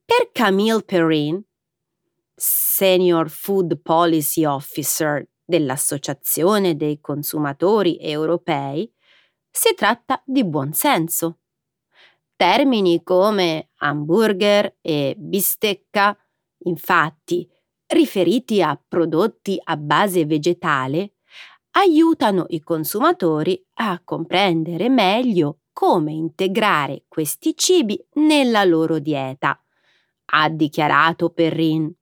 Per 0.04 0.28
Camille 0.30 0.82
Perrin, 0.82 1.42
Senior 2.34 3.30
Food 3.30 3.80
Policy 3.80 4.44
Officer 4.44 5.26
dell'Associazione 5.42 6.76
dei 6.76 7.00
consumatori 7.00 7.98
europei, 7.98 8.92
si 9.50 9.72
tratta 9.74 10.22
di 10.26 10.44
buon 10.44 10.74
senso. 10.74 11.38
Termini 12.36 13.02
come 13.02 13.70
hamburger 13.76 14.76
e 14.82 15.14
bistecca, 15.16 16.14
infatti, 16.64 17.48
riferiti 17.92 18.62
a 18.62 18.80
prodotti 18.88 19.58
a 19.62 19.76
base 19.76 20.26
vegetale, 20.26 21.14
aiutano 21.72 22.46
i 22.48 22.60
consumatori 22.60 23.64
a 23.74 24.00
comprendere 24.04 24.88
meglio 24.88 25.60
come 25.72 26.12
integrare 26.12 27.04
questi 27.08 27.56
cibi 27.56 27.98
nella 28.14 28.64
loro 28.64 28.98
dieta, 28.98 29.58
ha 30.34 30.48
dichiarato 30.48 31.30
Perrin. 31.30 31.92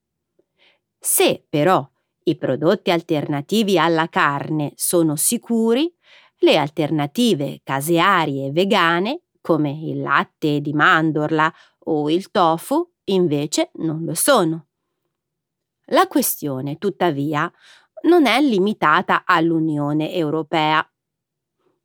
Se 0.98 1.44
però 1.48 1.88
i 2.24 2.36
prodotti 2.36 2.90
alternativi 2.90 3.78
alla 3.78 4.08
carne 4.08 4.72
sono 4.74 5.16
sicuri, 5.16 5.92
le 6.40 6.56
alternative 6.56 7.60
casearie 7.62 8.50
vegane, 8.50 9.22
come 9.40 9.70
il 9.70 10.00
latte 10.00 10.60
di 10.60 10.72
mandorla 10.72 11.52
o 11.84 12.10
il 12.10 12.30
tofu, 12.30 12.86
invece 13.04 13.70
non 13.74 14.04
lo 14.04 14.14
sono. 14.14 14.69
La 15.92 16.06
questione, 16.06 16.78
tuttavia, 16.78 17.50
non 18.02 18.26
è 18.26 18.40
limitata 18.40 19.24
all'Unione 19.24 20.12
Europea. 20.12 20.84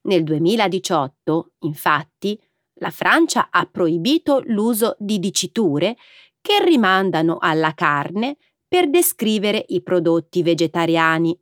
Nel 0.02 0.24
2018, 0.24 1.54
infatti, 1.60 2.40
la 2.76 2.92
Francia 2.92 3.50
ha 3.50 3.66
proibito 3.66 4.42
l'uso 4.46 4.96
di 5.00 5.18
diciture 5.18 5.96
che 6.40 6.64
rimandano 6.64 7.38
alla 7.40 7.74
carne 7.74 8.38
per 8.68 8.90
descrivere 8.90 9.64
i 9.70 9.82
prodotti 9.82 10.44
vegetariani. 10.44 11.40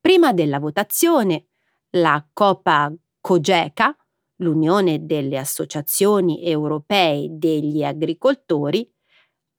Prima 0.00 0.32
della 0.32 0.58
votazione, 0.58 1.48
la 1.90 2.26
Copa 2.32 2.90
Cogeca, 3.20 3.94
l'Unione 4.36 5.04
delle 5.04 5.36
Associazioni 5.36 6.42
Europee 6.42 7.26
degli 7.30 7.84
Agricoltori, 7.84 8.90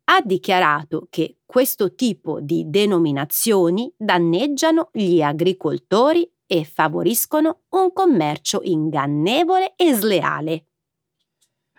ha 0.05 0.21
dichiarato 0.21 1.07
che 1.09 1.37
questo 1.45 1.95
tipo 1.95 2.41
di 2.41 2.65
denominazioni 2.67 3.93
danneggiano 3.95 4.89
gli 4.91 5.21
agricoltori 5.21 6.29
e 6.45 6.65
favoriscono 6.65 7.61
un 7.69 7.93
commercio 7.93 8.61
ingannevole 8.63 9.73
e 9.75 9.93
sleale. 9.93 10.65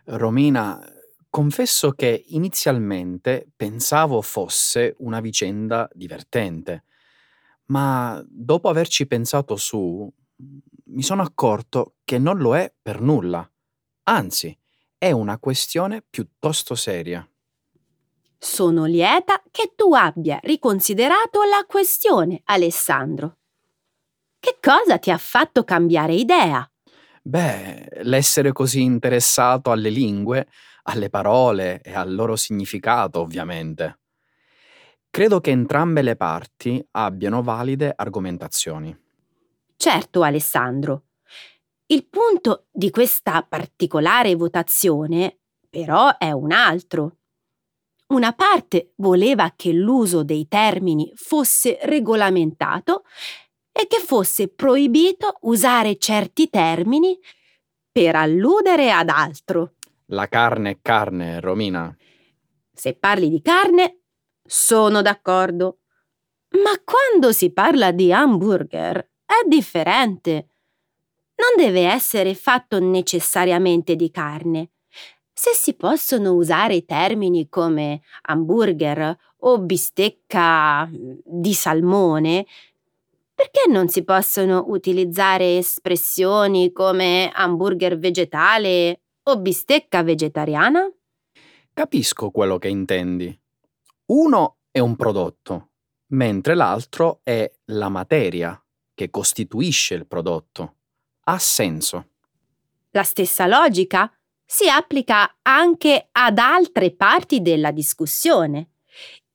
Romina, 0.06 0.80
confesso 1.28 1.92
che 1.92 2.24
inizialmente 2.28 3.46
pensavo 3.54 4.22
fosse 4.22 4.94
una 4.98 5.20
vicenda 5.20 5.88
divertente, 5.92 6.84
ma 7.66 8.22
dopo 8.26 8.68
averci 8.68 9.06
pensato 9.06 9.56
su, 9.56 10.10
mi 10.86 11.02
sono 11.02 11.22
accorto 11.22 11.96
che 12.04 12.18
non 12.18 12.38
lo 12.38 12.56
è 12.56 12.72
per 12.80 13.00
nulla. 13.00 13.48
Anzi, 14.04 14.56
è 14.96 15.10
una 15.10 15.38
questione 15.38 16.04
piuttosto 16.08 16.74
seria. 16.74 17.26
Sono 18.44 18.84
lieta 18.84 19.42
che 19.50 19.72
tu 19.74 19.94
abbia 19.94 20.38
riconsiderato 20.42 21.42
la 21.44 21.64
questione, 21.66 22.42
Alessandro. 22.44 23.38
Che 24.38 24.58
cosa 24.60 24.98
ti 24.98 25.10
ha 25.10 25.16
fatto 25.16 25.64
cambiare 25.64 26.12
idea? 26.12 26.70
Beh, 27.22 28.02
l'essere 28.02 28.52
così 28.52 28.82
interessato 28.82 29.70
alle 29.70 29.88
lingue, 29.88 30.46
alle 30.82 31.08
parole 31.08 31.80
e 31.80 31.94
al 31.94 32.14
loro 32.14 32.36
significato, 32.36 33.20
ovviamente. 33.20 34.00
Credo 35.08 35.40
che 35.40 35.50
entrambe 35.50 36.02
le 36.02 36.14
parti 36.14 36.86
abbiano 36.90 37.42
valide 37.42 37.94
argomentazioni. 37.96 38.94
Certo, 39.74 40.22
Alessandro. 40.22 41.04
Il 41.86 42.06
punto 42.08 42.66
di 42.70 42.90
questa 42.90 43.42
particolare 43.42 44.34
votazione, 44.34 45.38
però, 45.70 46.18
è 46.18 46.30
un 46.30 46.52
altro. 46.52 47.16
Una 48.14 48.32
parte 48.32 48.92
voleva 48.98 49.54
che 49.56 49.72
l'uso 49.72 50.22
dei 50.22 50.46
termini 50.46 51.10
fosse 51.16 51.80
regolamentato 51.82 53.02
e 53.72 53.88
che 53.88 53.98
fosse 53.98 54.46
proibito 54.46 55.38
usare 55.40 55.98
certi 55.98 56.48
termini 56.48 57.18
per 57.90 58.14
alludere 58.14 58.92
ad 58.92 59.08
altro. 59.08 59.72
La 60.06 60.28
carne 60.28 60.70
è 60.70 60.78
carne, 60.80 61.40
Romina. 61.40 61.92
Se 62.72 62.94
parli 62.94 63.28
di 63.28 63.42
carne, 63.42 64.02
sono 64.44 65.02
d'accordo. 65.02 65.80
Ma 66.50 66.80
quando 66.84 67.32
si 67.32 67.52
parla 67.52 67.90
di 67.90 68.12
hamburger 68.12 68.96
è 69.24 69.44
differente. 69.48 70.50
Non 71.34 71.56
deve 71.56 71.88
essere 71.88 72.36
fatto 72.36 72.78
necessariamente 72.78 73.96
di 73.96 74.08
carne. 74.12 74.70
Se 75.36 75.50
si 75.52 75.74
possono 75.74 76.34
usare 76.34 76.84
termini 76.84 77.48
come 77.48 78.02
hamburger 78.22 79.18
o 79.38 79.58
bistecca 79.58 80.88
di 80.90 81.52
salmone, 81.52 82.46
perché 83.34 83.68
non 83.68 83.88
si 83.88 84.04
possono 84.04 84.64
utilizzare 84.68 85.58
espressioni 85.58 86.70
come 86.70 87.32
hamburger 87.34 87.98
vegetale 87.98 89.00
o 89.24 89.40
bistecca 89.40 90.04
vegetariana? 90.04 90.88
Capisco 91.72 92.30
quello 92.30 92.58
che 92.58 92.68
intendi. 92.68 93.36
Uno 94.06 94.58
è 94.70 94.78
un 94.78 94.94
prodotto, 94.94 95.70
mentre 96.08 96.54
l'altro 96.54 97.20
è 97.24 97.50
la 97.66 97.88
materia 97.88 98.56
che 98.94 99.10
costituisce 99.10 99.94
il 99.94 100.06
prodotto. 100.06 100.74
Ha 101.24 101.38
senso. 101.38 102.10
La 102.90 103.02
stessa 103.02 103.48
logica 103.48 104.08
si 104.54 104.68
applica 104.68 105.38
anche 105.42 106.10
ad 106.12 106.38
altre 106.38 106.94
parti 106.94 107.42
della 107.42 107.72
discussione. 107.72 108.74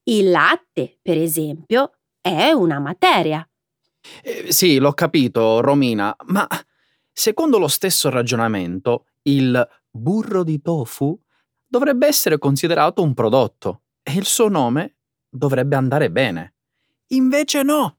Il 0.04 0.30
latte, 0.30 0.98
per 1.02 1.18
esempio, 1.18 1.98
è 2.22 2.52
una 2.52 2.80
materia. 2.80 3.46
Eh, 4.24 4.54
sì, 4.54 4.78
l'ho 4.78 4.94
capito, 4.94 5.60
Romina, 5.60 6.16
ma 6.28 6.48
secondo 7.12 7.58
lo 7.58 7.68
stesso 7.68 8.10
ragionamento, 8.10 9.08
il 9.24 9.68
burro 9.90 10.46
di 10.46 10.62
tofu 10.62 11.22
dovrebbe 11.68 12.08
essere 12.08 12.38
considerato 12.38 13.02
un 13.02 13.14
prodotto 13.14 13.82
e 14.02 14.14
il 14.14 14.26
suo 14.26 14.48
nome 14.48 15.00
dovrebbe 15.28 15.76
andare 15.76 16.10
bene. 16.10 16.54
Invece 17.08 17.64
no. 17.64 17.98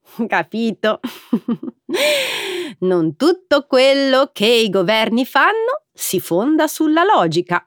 Capito. 0.26 0.98
non 2.80 3.16
tutto 3.16 3.66
quello 3.66 4.30
che 4.32 4.46
i 4.46 4.70
governi 4.70 5.24
fanno 5.24 5.75
si 5.96 6.20
fonda 6.20 6.66
sulla 6.66 7.04
logica. 7.04 7.66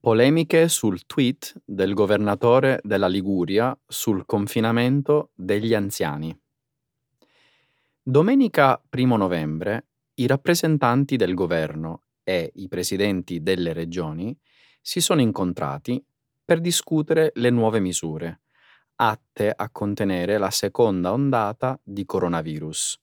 Polemiche 0.00 0.66
sul 0.66 1.06
tweet 1.06 1.62
del 1.64 1.94
governatore 1.94 2.80
della 2.82 3.06
Liguria 3.06 3.78
sul 3.86 4.26
confinamento 4.26 5.30
degli 5.32 5.74
anziani. 5.74 6.36
Domenica 8.02 8.82
1 8.90 9.16
novembre 9.16 9.86
i 10.14 10.26
rappresentanti 10.26 11.14
del 11.14 11.34
governo 11.34 12.02
e 12.24 12.50
i 12.56 12.66
presidenti 12.66 13.40
delle 13.40 13.72
regioni 13.72 14.36
si 14.80 15.00
sono 15.00 15.20
incontrati 15.20 16.04
per 16.44 16.60
discutere 16.60 17.30
le 17.36 17.50
nuove 17.50 17.78
misure 17.78 18.40
atte 18.96 19.52
a 19.54 19.70
contenere 19.70 20.36
la 20.36 20.50
seconda 20.50 21.12
ondata 21.12 21.78
di 21.80 22.04
coronavirus 22.04 23.00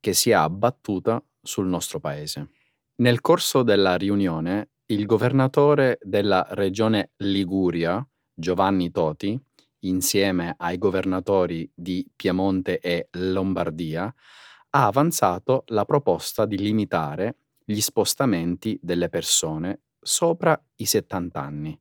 che 0.00 0.12
si 0.12 0.30
è 0.30 0.34
abbattuta 0.34 1.24
sul 1.42 1.66
nostro 1.66 1.98
paese. 2.00 2.50
Nel 2.96 3.20
corso 3.20 3.62
della 3.62 3.96
riunione, 3.96 4.70
il 4.86 5.06
governatore 5.06 5.98
della 6.02 6.46
regione 6.50 7.12
Liguria, 7.16 8.06
Giovanni 8.32 8.90
Toti, 8.90 9.38
insieme 9.80 10.54
ai 10.58 10.78
governatori 10.78 11.70
di 11.74 12.08
Piemonte 12.14 12.78
e 12.78 13.08
Lombardia, 13.12 14.12
ha 14.70 14.86
avanzato 14.86 15.64
la 15.68 15.84
proposta 15.84 16.46
di 16.46 16.56
limitare 16.56 17.36
gli 17.64 17.80
spostamenti 17.80 18.78
delle 18.82 19.08
persone 19.08 19.80
sopra 20.00 20.60
i 20.76 20.86
70 20.86 21.40
anni 21.40 21.80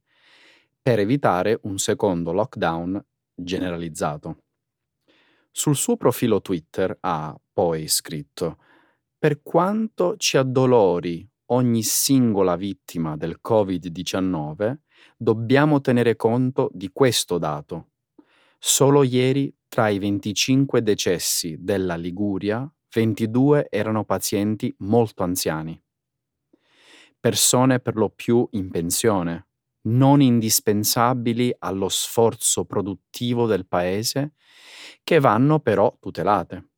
per 0.82 1.00
evitare 1.00 1.60
un 1.64 1.78
secondo 1.78 2.32
lockdown 2.32 3.04
generalizzato. 3.36 4.44
Sul 5.52 5.76
suo 5.76 5.98
profilo 5.98 6.42
Twitter 6.42 6.96
ha 7.02 7.38
poi 7.54 7.88
scritto 7.88 8.58
Per 9.22 9.44
quanto 9.44 10.16
ci 10.18 10.36
addolori 10.38 11.24
ogni 11.52 11.84
singola 11.84 12.56
vittima 12.56 13.16
del 13.18 13.38
Covid-19, 13.40 14.78
dobbiamo 15.16 15.80
tenere 15.80 16.16
conto 16.16 16.72
di 16.74 16.90
questo 16.92 17.38
dato. 17.38 17.90
Solo 18.58 19.04
ieri, 19.04 19.56
tra 19.68 19.90
i 19.90 20.00
25 20.00 20.82
decessi 20.82 21.56
della 21.60 21.98
Liguria, 21.98 22.68
22 22.96 23.68
erano 23.70 24.06
pazienti 24.06 24.74
molto 24.80 25.22
anziani. 25.22 25.80
Persone 27.20 27.80
per 27.80 27.98
lo 27.98 28.10
più 28.10 28.48
in 28.54 28.72
pensione, 28.72 29.50
non 29.82 30.20
indispensabili 30.22 31.56
allo 31.60 31.90
sforzo 31.90 32.66
produttivo 32.66 33.46
del 33.46 33.68
paese, 33.68 34.34
che 35.04 35.20
vanno 35.20 35.60
però 35.60 35.96
tutelate. 36.00 36.71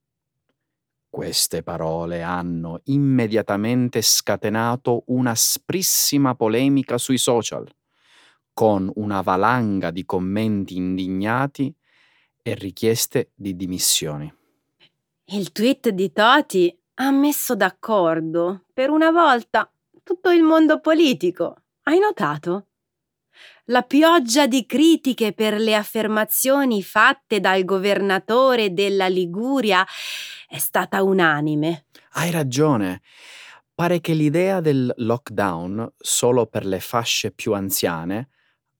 Queste 1.14 1.62
parole 1.62 2.24
hanno 2.24 2.82
immediatamente 2.86 4.02
scatenato 4.02 5.04
un'asprissima 5.10 6.34
polemica 6.34 6.98
sui 6.98 7.20
social, 7.20 7.72
con 8.52 8.92
una 8.96 9.22
valanga 9.22 9.92
di 9.92 10.06
commenti 10.06 10.76
indignati 10.76 11.72
e 12.42 12.56
richieste 12.56 13.30
di 13.36 13.56
dimissioni. 13.56 14.34
Il 15.26 15.52
tweet 15.52 15.90
di 15.90 16.12
Toti 16.12 16.76
ha 16.96 17.12
messo 17.12 17.56
d'accordo, 17.56 18.64
per 18.74 18.90
una 18.90 19.12
volta, 19.12 19.72
tutto 20.02 20.32
il 20.32 20.42
mondo 20.42 20.80
politico. 20.80 21.58
Hai 21.84 22.00
notato? 22.00 22.70
La 23.66 23.84
pioggia 23.84 24.46
di 24.48 24.66
critiche 24.66 25.32
per 25.32 25.54
le 25.54 25.76
affermazioni 25.76 26.84
fatte 26.84 27.40
dal 27.40 27.64
governatore 27.64 28.74
della 28.74 29.08
Liguria 29.08 29.86
è 30.48 30.58
stata 30.58 31.02
unanime. 31.02 31.86
Hai 32.12 32.32
ragione. 32.32 33.02
Pare 33.74 34.02
che 34.02 34.14
l'idea 34.14 34.60
del 34.60 34.94
lockdown 34.98 35.94
solo 35.98 36.46
per 36.46 36.66
le 36.66 36.80
fasce 36.80 37.32
più 37.32 37.54
anziane 37.54 38.30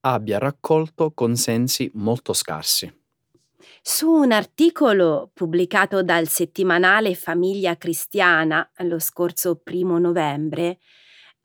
abbia 0.02 0.38
raccolto 0.38 1.14
consensi 1.14 1.90
molto 1.96 2.34
scarsi. 2.34 3.02
Su 3.82 4.10
un 4.10 4.32
articolo 4.32 5.32
pubblicato 5.34 6.04
dal 6.04 6.28
settimanale 6.28 7.16
Famiglia 7.16 7.78
Cristiana 7.78 8.70
lo 8.80 9.00
scorso 9.00 9.56
primo 9.56 9.98
novembre, 9.98 10.80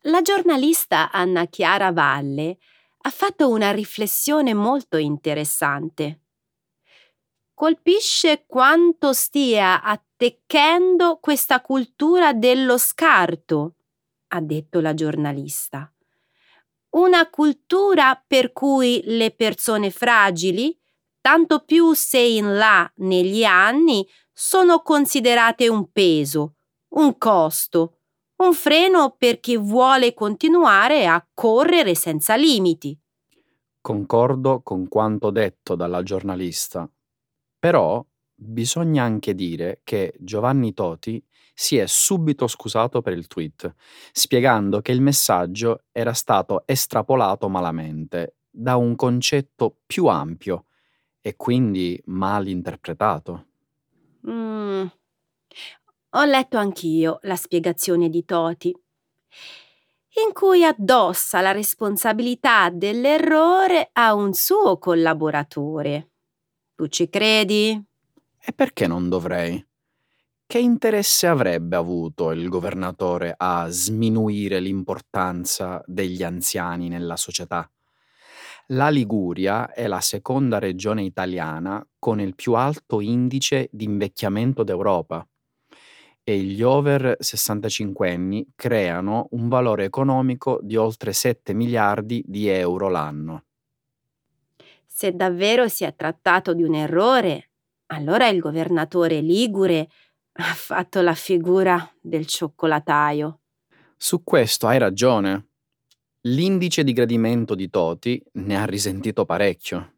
la 0.03 0.21
giornalista 0.21 1.11
Anna 1.11 1.47
Chiara 1.47 1.91
Valle 1.91 2.57
ha 3.01 3.09
fatto 3.09 3.49
una 3.49 3.71
riflessione 3.71 4.53
molto 4.53 4.97
interessante. 4.97 6.21
Colpisce 7.53 8.45
quanto 8.45 9.13
stia 9.13 9.81
attecchendo 9.81 11.17
questa 11.19 11.61
cultura 11.61 12.33
dello 12.33 12.77
scarto, 12.77 13.75
ha 14.29 14.41
detto 14.41 14.79
la 14.79 14.93
giornalista. 14.93 15.91
Una 16.91 17.29
cultura 17.29 18.21
per 18.25 18.51
cui 18.51 19.01
le 19.03 19.31
persone 19.31 19.91
fragili, 19.91 20.77
tanto 21.21 21.63
più 21.63 21.93
se 21.93 22.19
in 22.19 22.55
là 22.55 22.91
negli 22.97 23.43
anni, 23.43 24.07
sono 24.33 24.81
considerate 24.81 25.67
un 25.67 25.91
peso, 25.91 26.55
un 26.89 27.17
costo, 27.17 27.98
un 28.39 28.53
freno 28.53 29.15
per 29.17 29.39
chi 29.39 29.57
vuole 29.57 30.13
continuare 30.13 31.05
a 31.05 31.25
correre 31.33 31.93
senza 31.95 32.35
limiti. 32.35 32.97
Concordo 33.81 34.61
con 34.61 34.87
quanto 34.87 35.29
detto 35.29 35.75
dalla 35.75 36.03
giornalista, 36.03 36.89
però 37.57 38.05
bisogna 38.33 39.03
anche 39.03 39.35
dire 39.35 39.81
che 39.83 40.13
Giovanni 40.19 40.73
Toti 40.73 41.21
si 41.53 41.77
è 41.77 41.85
subito 41.87 42.47
scusato 42.47 43.01
per 43.01 43.11
il 43.11 43.27
tweet, 43.27 43.73
spiegando 44.13 44.79
che 44.79 44.93
il 44.93 45.01
messaggio 45.01 45.83
era 45.91 46.13
stato 46.13 46.63
estrapolato 46.65 47.49
malamente 47.49 48.35
da 48.49 48.77
un 48.77 48.95
concetto 48.95 49.79
più 49.85 50.05
ampio 50.05 50.67
e 51.19 51.35
quindi 51.35 52.01
mal 52.05 52.47
interpretato. 52.47 53.47
Mm. 54.25 54.85
Ho 56.13 56.23
letto 56.25 56.57
anch'io 56.57 57.19
la 57.23 57.35
spiegazione 57.35 58.09
di 58.09 58.25
Toti, 58.25 58.69
in 60.25 60.33
cui 60.33 60.63
addossa 60.63 61.39
la 61.41 61.51
responsabilità 61.51 62.69
dell'errore 62.69 63.89
a 63.93 64.13
un 64.13 64.33
suo 64.33 64.77
collaboratore. 64.77 66.09
Tu 66.75 66.87
ci 66.87 67.09
credi? 67.09 67.83
E 68.39 68.53
perché 68.53 68.87
non 68.87 69.07
dovrei? 69.07 69.63
che 70.49 70.57
interesse 70.57 71.27
avrebbe 71.27 71.75
avuto 71.75 72.31
il 72.31 72.49
governatore 72.49 73.35
a 73.37 73.67
sminuire 73.69 74.59
l'importanza 74.59 75.79
degli 75.85 76.23
anziani 76.23 76.87
nella 76.87 77.17
società? 77.17 77.69
La 78.69 78.89
Liguria 78.89 79.71
è 79.71 79.85
la 79.85 80.01
seconda 80.01 80.57
regione 80.57 81.03
italiana 81.03 81.87
con 81.99 82.19
il 82.19 82.33
più 82.33 82.53
alto 82.53 82.99
indice 82.99 83.69
di 83.71 83.83
invecchiamento 83.83 84.63
d'Europa 84.63 85.23
e 86.29 86.37
gli 86.37 86.61
over 86.61 87.17
65 87.19 88.11
anni 88.11 88.45
creano 88.55 89.29
un 89.31 89.47
valore 89.47 89.85
economico 89.85 90.59
di 90.61 90.75
oltre 90.75 91.11
7 91.11 91.55
miliardi 91.55 92.23
di 92.23 92.47
euro 92.47 92.87
l'anno. 92.87 93.45
Se 94.85 95.15
davvero 95.15 95.67
si 95.67 95.85
è 95.85 95.95
trattato 95.95 96.53
di 96.53 96.61
un 96.61 96.75
errore, 96.75 97.49
allora 97.87 98.27
il 98.27 98.39
governatore 98.39 99.21
Ligure 99.21 99.89
ha 100.33 100.53
fatto 100.53 101.01
la 101.01 101.15
figura 101.15 101.91
del 101.99 102.27
cioccolataio. 102.27 103.39
Su 103.97 104.23
questo 104.23 104.67
hai 104.67 104.77
ragione. 104.77 105.47
L'indice 106.21 106.83
di 106.83 106.93
gradimento 106.93 107.55
di 107.55 107.71
Toti 107.71 108.23
ne 108.33 108.55
ha 108.55 108.65
risentito 108.65 109.25
parecchio. 109.25 109.93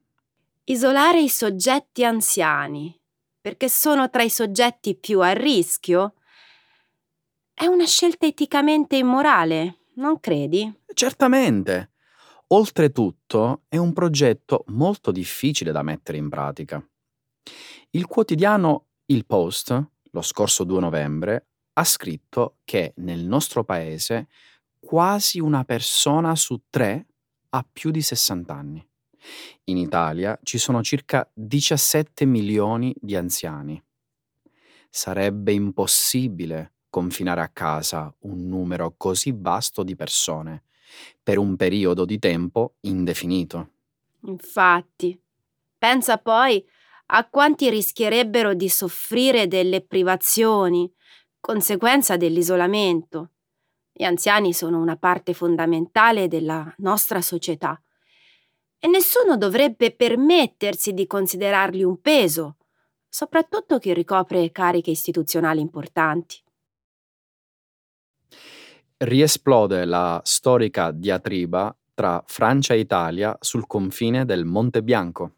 Isolare 0.64 1.20
i 1.20 1.28
soggetti 1.28 2.06
anziani, 2.06 2.98
perché 3.42 3.68
sono 3.68 4.10
tra 4.10 4.24
i 4.24 4.30
soggetti 4.30 4.96
più 4.96 5.20
a 5.20 5.34
rischio, 5.34 6.14
è 7.62 7.68
una 7.68 7.86
scelta 7.86 8.26
eticamente 8.26 8.96
immorale, 8.96 9.84
non 9.98 10.20
credi? 10.20 10.82
Certamente. 10.96 11.92
Oltretutto 12.48 13.66
è 13.68 13.78
un 13.78 13.94
progetto 13.94 14.64
molto 14.70 15.12
difficile 15.12 15.72
da 15.72 15.84
mettere 15.84 16.18
in 16.18 16.28
pratica. 16.28 16.84
Il 17.92 18.08
quotidiano 18.08 18.88
Il 19.06 19.28
Post 19.28 19.90
lo 20.10 20.22
scorso 20.24 20.64
2 20.64 20.80
novembre, 20.80 21.50
ha 21.74 21.84
scritto 21.84 22.58
che 22.64 22.94
nel 22.98 23.26
nostro 23.26 23.64
paese 23.64 24.28
quasi 24.80 25.40
una 25.40 25.64
persona 25.64 26.36
su 26.36 26.64
tre 26.68 27.10
ha 27.50 27.68
più 27.72 27.92
di 27.92 28.02
60 28.02 28.54
anni. 28.56 28.90
In 29.66 29.78
Italia 29.78 30.38
ci 30.42 30.58
sono 30.58 30.82
circa 30.82 31.30
17 31.32 32.26
milioni 32.26 32.92
di 33.00 33.16
anziani. 33.16 33.82
Sarebbe 34.90 35.52
impossibile 35.52 36.74
confinare 36.92 37.42
a 37.42 37.48
casa 37.48 38.14
un 38.20 38.48
numero 38.48 38.94
così 38.96 39.34
vasto 39.36 39.82
di 39.82 39.96
persone 39.96 40.66
per 41.24 41.40
un 41.40 41.56
periodo 41.56 42.06
di 42.06 42.20
tempo 42.20 42.76
indefinito. 42.82 43.70
Infatti, 44.26 45.20
pensa 45.78 46.18
poi 46.18 46.64
a 47.14 47.28
quanti 47.28 47.70
rischierebbero 47.70 48.54
di 48.54 48.70
soffrire 48.70 49.48
delle 49.48 49.82
privazioni, 49.82 50.92
conseguenza 51.40 52.18
dell'isolamento. 52.18 53.32
Gli 53.92 54.04
anziani 54.04 54.54
sono 54.54 54.80
una 54.80 54.98
parte 54.98 55.34
fondamentale 55.34 56.28
della 56.28 56.72
nostra 56.78 57.22
società 57.22 57.82
e 58.80 58.88
nessuno 58.88 59.38
dovrebbe 59.38 59.92
permettersi 59.92 60.94
di 60.94 61.08
considerarli 61.08 61.84
un 61.84 62.02
peso, 62.02 62.58
soprattutto 63.08 63.78
chi 63.78 63.94
ricopre 63.94 64.52
cariche 64.52 64.92
istituzionali 64.92 65.60
importanti. 65.60 66.42
Riesplode 69.04 69.84
la 69.86 70.22
storica 70.24 70.92
diatriba 70.92 71.76
tra 71.96 72.24
Francia 72.28 72.76
e 72.76 72.82
Italia 72.82 73.36
sul 73.40 73.66
confine 73.66 74.26
del 74.26 74.46
Monte 74.46 74.84
Bianco. 74.84 75.32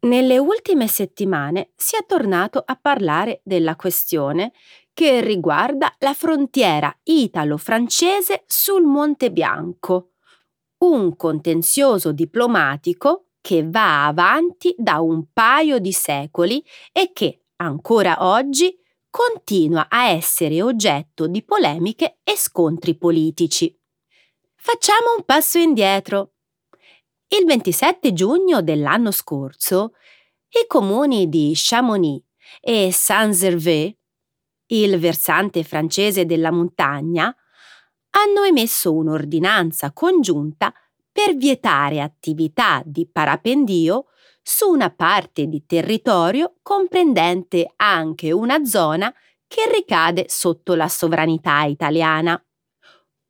Nelle 0.00 0.38
ultime 0.38 0.88
settimane 0.88 1.72
si 1.76 1.96
è 1.96 2.06
tornato 2.06 2.62
a 2.64 2.78
parlare 2.80 3.42
della 3.44 3.76
questione 3.76 4.52
che 4.94 5.20
riguarda 5.20 5.94
la 5.98 6.14
frontiera 6.14 6.96
italo-francese 7.02 8.44
sul 8.46 8.84
Monte 8.84 9.30
Bianco, 9.30 10.12
un 10.78 11.14
contenzioso 11.14 12.12
diplomatico 12.12 13.32
che 13.42 13.68
va 13.68 14.06
avanti 14.06 14.74
da 14.78 15.00
un 15.00 15.26
paio 15.30 15.78
di 15.78 15.92
secoli 15.92 16.64
e 16.90 17.10
che, 17.12 17.42
ancora 17.56 18.24
oggi, 18.24 18.74
continua 19.16 19.86
a 19.88 20.08
essere 20.08 20.60
oggetto 20.60 21.26
di 21.26 21.42
polemiche 21.42 22.18
e 22.22 22.36
scontri 22.36 22.98
politici. 22.98 23.74
Facciamo 24.54 25.14
un 25.16 25.24
passo 25.24 25.56
indietro 25.56 26.32
il 27.28 27.46
27 27.46 28.12
giugno 28.12 28.60
dell'anno 28.60 29.10
scorso, 29.10 29.94
i 30.50 30.66
comuni 30.66 31.30
di 31.30 31.52
Chamonix 31.54 32.22
e 32.60 32.92
Saint-Gervais, 32.92 33.94
il 34.66 34.98
versante 34.98 35.64
francese 35.64 36.26
della 36.26 36.50
montagna, 36.50 37.34
hanno 38.10 38.42
emesso 38.42 38.92
un'ordinanza 38.92 39.92
congiunta 39.92 40.74
per 41.10 41.36
vietare 41.36 42.02
attività 42.02 42.82
di 42.84 43.08
parapendio 43.10 44.08
su 44.48 44.68
una 44.70 44.90
parte 44.90 45.48
di 45.48 45.66
territorio 45.66 46.58
comprendente 46.62 47.72
anche 47.74 48.30
una 48.30 48.64
zona 48.64 49.12
che 49.48 49.68
ricade 49.68 50.26
sotto 50.28 50.76
la 50.76 50.86
sovranità 50.86 51.64
italiana. 51.64 52.40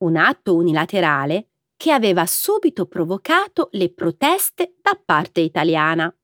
Un 0.02 0.16
atto 0.16 0.54
unilaterale 0.54 1.48
che 1.74 1.90
aveva 1.90 2.26
subito 2.26 2.84
provocato 2.84 3.70
le 3.72 3.90
proteste 3.94 4.74
da 4.82 5.00
parte 5.02 5.40
italiana. 5.40 6.14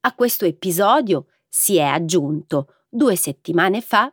A 0.00 0.14
questo 0.16 0.44
episodio 0.46 1.28
si 1.48 1.76
è 1.76 1.84
aggiunto, 1.84 2.86
due 2.88 3.14
settimane 3.14 3.80
fa, 3.80 4.12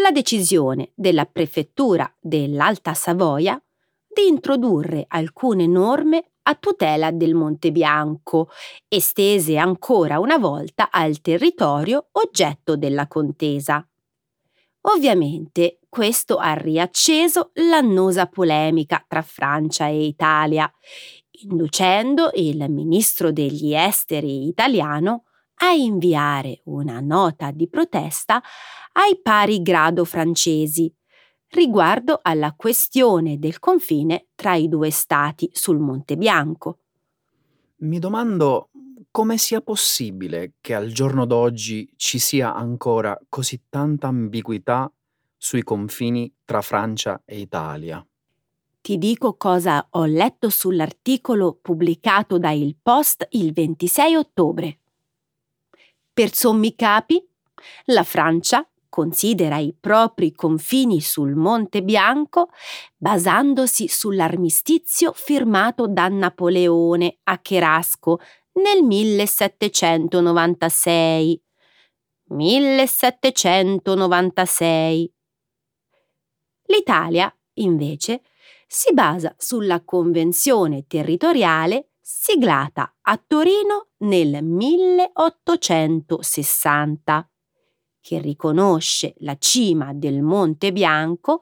la 0.00 0.10
decisione 0.10 0.90
della 0.96 1.26
prefettura 1.26 2.12
dell'Alta 2.18 2.92
Savoia 2.92 3.60
di 4.04 4.26
introdurre 4.26 5.04
alcune 5.06 5.68
norme 5.68 6.32
a 6.48 6.54
tutela 6.54 7.10
del 7.10 7.34
Monte 7.34 7.72
Bianco, 7.72 8.48
estese 8.88 9.56
ancora 9.56 10.18
una 10.20 10.38
volta 10.38 10.90
al 10.90 11.20
territorio 11.20 12.08
oggetto 12.12 12.76
della 12.76 13.08
contesa. 13.08 13.86
Ovviamente 14.82 15.80
questo 15.88 16.36
ha 16.36 16.54
riacceso 16.54 17.50
l'annosa 17.54 18.26
polemica 18.26 19.04
tra 19.06 19.22
Francia 19.22 19.86
e 19.88 20.04
Italia, 20.04 20.70
inducendo 21.42 22.30
il 22.34 22.64
ministro 22.70 23.32
degli 23.32 23.74
esteri 23.74 24.46
italiano 24.46 25.24
a 25.62 25.72
inviare 25.72 26.60
una 26.64 27.00
nota 27.00 27.50
di 27.50 27.68
protesta 27.68 28.40
ai 28.92 29.20
pari 29.20 29.62
grado 29.62 30.04
francesi 30.04 30.92
riguardo 31.50 32.20
alla 32.22 32.52
questione 32.52 33.38
del 33.38 33.58
confine 33.58 34.28
tra 34.34 34.54
i 34.54 34.68
due 34.68 34.90
stati 34.90 35.48
sul 35.52 35.78
Monte 35.78 36.16
Bianco. 36.16 36.78
Mi 37.78 37.98
domando 37.98 38.70
come 39.10 39.38
sia 39.38 39.60
possibile 39.60 40.54
che 40.60 40.74
al 40.74 40.92
giorno 40.92 41.24
d'oggi 41.24 41.90
ci 41.96 42.18
sia 42.18 42.54
ancora 42.54 43.18
così 43.28 43.62
tanta 43.68 44.08
ambiguità 44.08 44.90
sui 45.36 45.62
confini 45.62 46.30
tra 46.44 46.60
Francia 46.60 47.22
e 47.24 47.38
Italia. 47.38 48.04
Ti 48.80 48.98
dico 48.98 49.34
cosa 49.36 49.86
ho 49.90 50.04
letto 50.04 50.48
sull'articolo 50.48 51.58
pubblicato 51.60 52.38
da 52.38 52.52
Il 52.52 52.76
Post 52.80 53.26
il 53.30 53.52
26 53.52 54.14
ottobre. 54.14 54.78
Per 56.12 56.32
sommi 56.32 56.74
capi, 56.74 57.26
la 57.86 58.04
Francia 58.04 58.68
considera 58.96 59.58
i 59.58 59.76
propri 59.78 60.32
confini 60.32 61.02
sul 61.02 61.34
Monte 61.34 61.82
Bianco 61.82 62.48
basandosi 62.96 63.88
sull'armistizio 63.88 65.12
firmato 65.12 65.86
da 65.86 66.08
Napoleone 66.08 67.18
a 67.24 67.38
Cherasco 67.40 68.20
nel 68.54 68.82
1796. 68.82 71.42
1796. 72.28 75.12
L'Italia, 76.68 77.30
invece, 77.56 78.22
si 78.66 78.94
basa 78.94 79.34
sulla 79.36 79.84
Convenzione 79.84 80.86
territoriale 80.86 81.90
siglata 82.00 82.96
a 83.02 83.22
Torino 83.22 83.88
nel 83.98 84.42
1860, 84.42 87.30
che 88.06 88.20
riconosce 88.20 89.14
la 89.18 89.36
cima 89.36 89.92
del 89.92 90.22
Monte 90.22 90.70
Bianco 90.70 91.40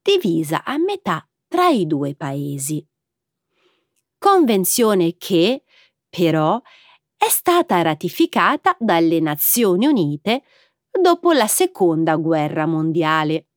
divisa 0.00 0.62
a 0.62 0.78
metà 0.78 1.28
tra 1.48 1.66
i 1.70 1.88
due 1.88 2.14
paesi. 2.14 2.86
Convenzione 4.16 5.16
che, 5.18 5.64
però, 6.08 6.62
è 7.16 7.28
stata 7.28 7.82
ratificata 7.82 8.76
dalle 8.78 9.18
Nazioni 9.18 9.86
Unite 9.86 10.44
dopo 10.88 11.32
la 11.32 11.48
Seconda 11.48 12.14
Guerra 12.14 12.64
Mondiale. 12.66 13.48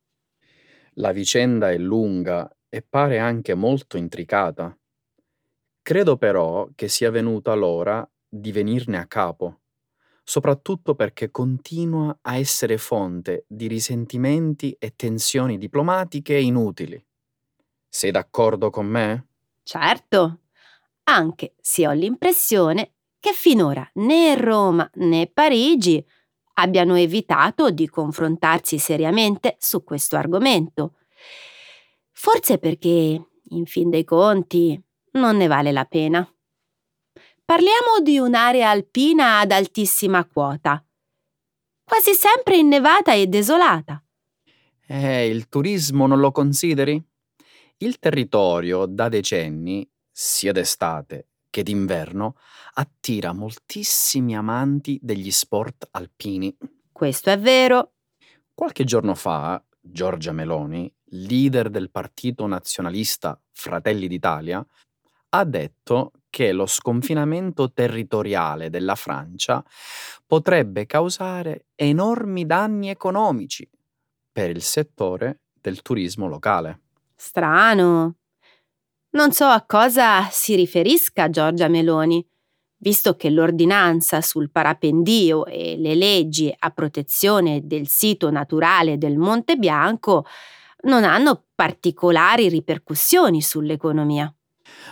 La 0.94 1.12
vicenda 1.12 1.70
è 1.70 1.78
lunga 1.78 2.52
e 2.70 2.82
pare 2.82 3.20
anche 3.20 3.54
molto 3.54 3.98
intricata. 3.98 4.76
Credo 5.84 6.18
però 6.18 6.68
che 6.74 6.88
sia 6.88 7.12
venuta 7.12 7.54
l'ora 7.54 8.10
di 8.28 8.52
venirne 8.52 8.98
a 8.98 9.06
capo, 9.06 9.60
soprattutto 10.30 10.94
perché 10.94 11.32
continua 11.32 12.18
a 12.22 12.36
essere 12.36 12.78
fonte 12.78 13.46
di 13.48 13.68
risentimenti 13.68 14.76
e 14.78 14.94
tensioni 14.94 15.58
diplomatiche 15.58 16.36
inutili. 16.38 17.02
Sei 17.88 18.12
d'accordo 18.12 18.70
con 18.70 18.88
me? 18.88 19.28
Certo, 19.64 20.40
anche 21.04 21.54
se 21.62 21.88
ho 21.88 21.94
l'impressione 21.94 22.96
che 23.22 23.32
finora 23.32 23.90
né 23.94 24.36
Roma 24.36 24.90
né 24.96 25.28
Parigi 25.28 26.06
abbiano 26.56 26.98
evitato 26.98 27.70
di 27.72 27.88
confrontarsi 27.88 28.80
seriamente 28.80 29.56
su 29.60 29.82
questo 29.86 30.18
argomento. 30.18 30.96
Forse 32.12 32.58
perché, 32.58 33.28
in 33.52 33.66
fin 33.66 33.90
dei 33.90 34.04
conti, 34.04 34.78
non 35.12 35.38
ne 35.38 35.48
vale 35.48 35.72
la 35.72 35.86
pena. 35.86 36.30
Parliamo 37.48 38.02
di 38.04 38.20
un'area 38.20 38.70
alpina 38.70 39.40
ad 39.40 39.52
altissima 39.52 40.26
quota, 40.26 40.86
quasi 41.82 42.12
sempre 42.14 42.58
innevata 42.58 43.14
e 43.14 43.28
desolata. 43.28 44.04
Eh, 44.86 45.30
il 45.30 45.48
turismo 45.48 46.08
non 46.08 46.20
lo 46.20 46.34
consideri? 46.34 47.02
Il 47.78 48.00
territorio 48.00 48.86
da 48.86 49.08
decenni, 49.08 49.90
sia 50.12 50.52
d'estate 50.52 51.30
che 51.50 51.64
d'inverno, 51.64 52.36
attira 52.74 53.32
moltissimi 53.32 54.36
amanti 54.36 55.00
degli 55.02 55.32
sport 55.32 55.88
alpini. 55.92 56.54
Questo 56.92 57.30
è 57.30 57.40
vero. 57.40 57.94
Qualche 58.54 58.84
giorno 58.84 59.16
fa, 59.16 59.64
Giorgia 59.80 60.34
Meloni, 60.34 60.94
leader 61.12 61.70
del 61.70 61.92
partito 61.92 62.46
nazionalista 62.46 63.42
Fratelli 63.54 64.10
d'Italia, 64.10 64.68
ha 65.30 65.44
detto 65.46 66.12
che 66.30 66.52
lo 66.52 66.66
sconfinamento 66.66 67.72
territoriale 67.72 68.70
della 68.70 68.96
Francia 68.96 69.64
potrebbe 70.26 70.86
causare 70.86 71.68
enormi 71.76 72.46
danni 72.46 72.90
economici 72.90 73.68
per 74.32 74.50
il 74.50 74.62
settore 74.62 75.42
del 75.60 75.82
turismo 75.82 76.28
locale. 76.28 76.82
Strano. 77.16 78.16
Non 79.10 79.32
so 79.32 79.46
a 79.46 79.64
cosa 79.66 80.28
si 80.30 80.56
riferisca 80.56 81.30
Giorgia 81.30 81.68
Meloni, 81.68 82.24
visto 82.80 83.16
che 83.16 83.30
l'ordinanza 83.30 84.22
sul 84.22 84.52
parapendio 84.52 85.46
e 85.46 85.76
le 85.78 85.96
leggi 85.96 86.54
a 86.56 86.70
protezione 86.70 87.62
del 87.66 87.88
sito 87.88 88.30
naturale 88.30 88.98
del 88.98 89.18
Monte 89.18 89.56
Bianco 89.56 90.26
non 90.82 91.04
hanno 91.04 91.46
particolari 91.56 92.50
ripercussioni 92.50 93.42
sull'economia. 93.42 94.32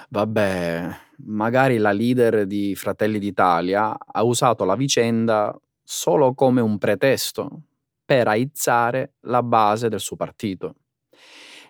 Vabbè, 0.10 1.05
magari 1.20 1.78
la 1.78 1.92
leader 1.92 2.46
di 2.46 2.76
Fratelli 2.76 3.20
d'Italia 3.20 3.96
ha 3.98 4.24
usato 4.24 4.66
la 4.66 4.76
vicenda 4.76 5.58
solo 5.84 6.34
come 6.34 6.62
un 6.62 6.78
pretesto 6.78 7.62
per 8.04 8.28
aizzare 8.28 9.14
la 9.22 9.42
base 9.44 9.90
del 9.90 10.00
suo 10.00 10.16
partito. 10.16 10.76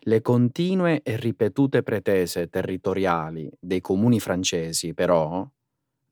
Le 0.01 0.21
continue 0.21 1.01
e 1.01 1.17
ripetute 1.17 1.81
pretese 1.81 2.47
territoriali 2.47 3.49
dei 3.59 3.81
comuni 3.81 4.19
francesi, 4.19 4.93
però, 4.93 5.47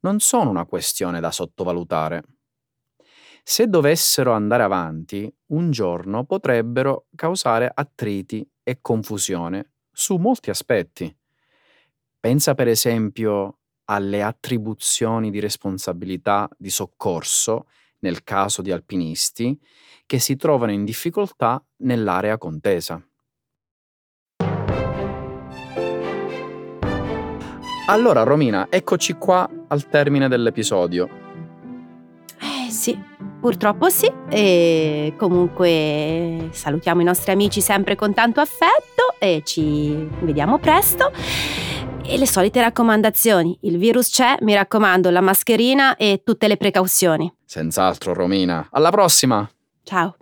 non 0.01 0.19
sono 0.19 0.49
una 0.49 0.65
questione 0.65 1.19
da 1.19 1.31
sottovalutare. 1.31 2.23
Se 3.43 3.67
dovessero 3.67 4.31
andare 4.31 4.63
avanti, 4.63 5.31
un 5.47 5.69
giorno 5.71 6.23
potrebbero 6.25 7.07
causare 7.15 7.69
attriti 7.73 8.47
e 8.63 8.79
confusione 8.81 9.73
su 9.91 10.15
molti 10.15 10.49
aspetti. 10.49 11.15
Pensa 12.23 12.53
per 12.55 12.69
esempio 12.69 13.57
alle 13.89 14.23
attribuzioni 14.23 15.29
di 15.29 15.41
responsabilità 15.41 16.47
di 16.57 16.69
soccorso 16.69 17.65
nel 17.99 18.23
caso 18.23 18.61
di 18.61 18.71
alpinisti 18.71 19.59
che 20.05 20.19
si 20.19 20.37
trovano 20.37 20.71
in 20.71 20.85
difficoltà 20.85 21.61
nell'area 21.79 22.37
contesa. 22.37 23.05
Allora 27.87 28.23
Romina, 28.23 28.67
eccoci 28.69 29.15
qua 29.15 29.49
al 29.67 29.89
termine 29.89 30.29
dell'episodio. 30.29 31.09
Eh 32.39 32.71
sì, 32.71 32.97
purtroppo 33.41 33.89
sì. 33.89 34.09
E 34.29 35.13
comunque 35.17 36.47
salutiamo 36.51 37.01
i 37.01 37.03
nostri 37.03 37.33
amici 37.33 37.59
sempre 37.59 37.95
con 37.95 38.13
tanto 38.13 38.39
affetto 38.39 39.19
e 39.19 39.41
ci 39.43 40.07
vediamo 40.21 40.57
presto. 40.57 41.11
E 42.05 42.17
le 42.17 42.27
solite 42.27 42.61
raccomandazioni. 42.61 43.57
Il 43.61 43.77
virus 43.77 44.09
c'è, 44.09 44.35
mi 44.41 44.53
raccomando, 44.53 45.09
la 45.09 45.21
mascherina 45.21 45.95
e 45.95 46.21
tutte 46.23 46.47
le 46.47 46.57
precauzioni. 46.57 47.33
Senz'altro, 47.45 48.13
Romina. 48.13 48.67
Alla 48.71 48.91
prossima! 48.91 49.49
Ciao. 49.83 50.15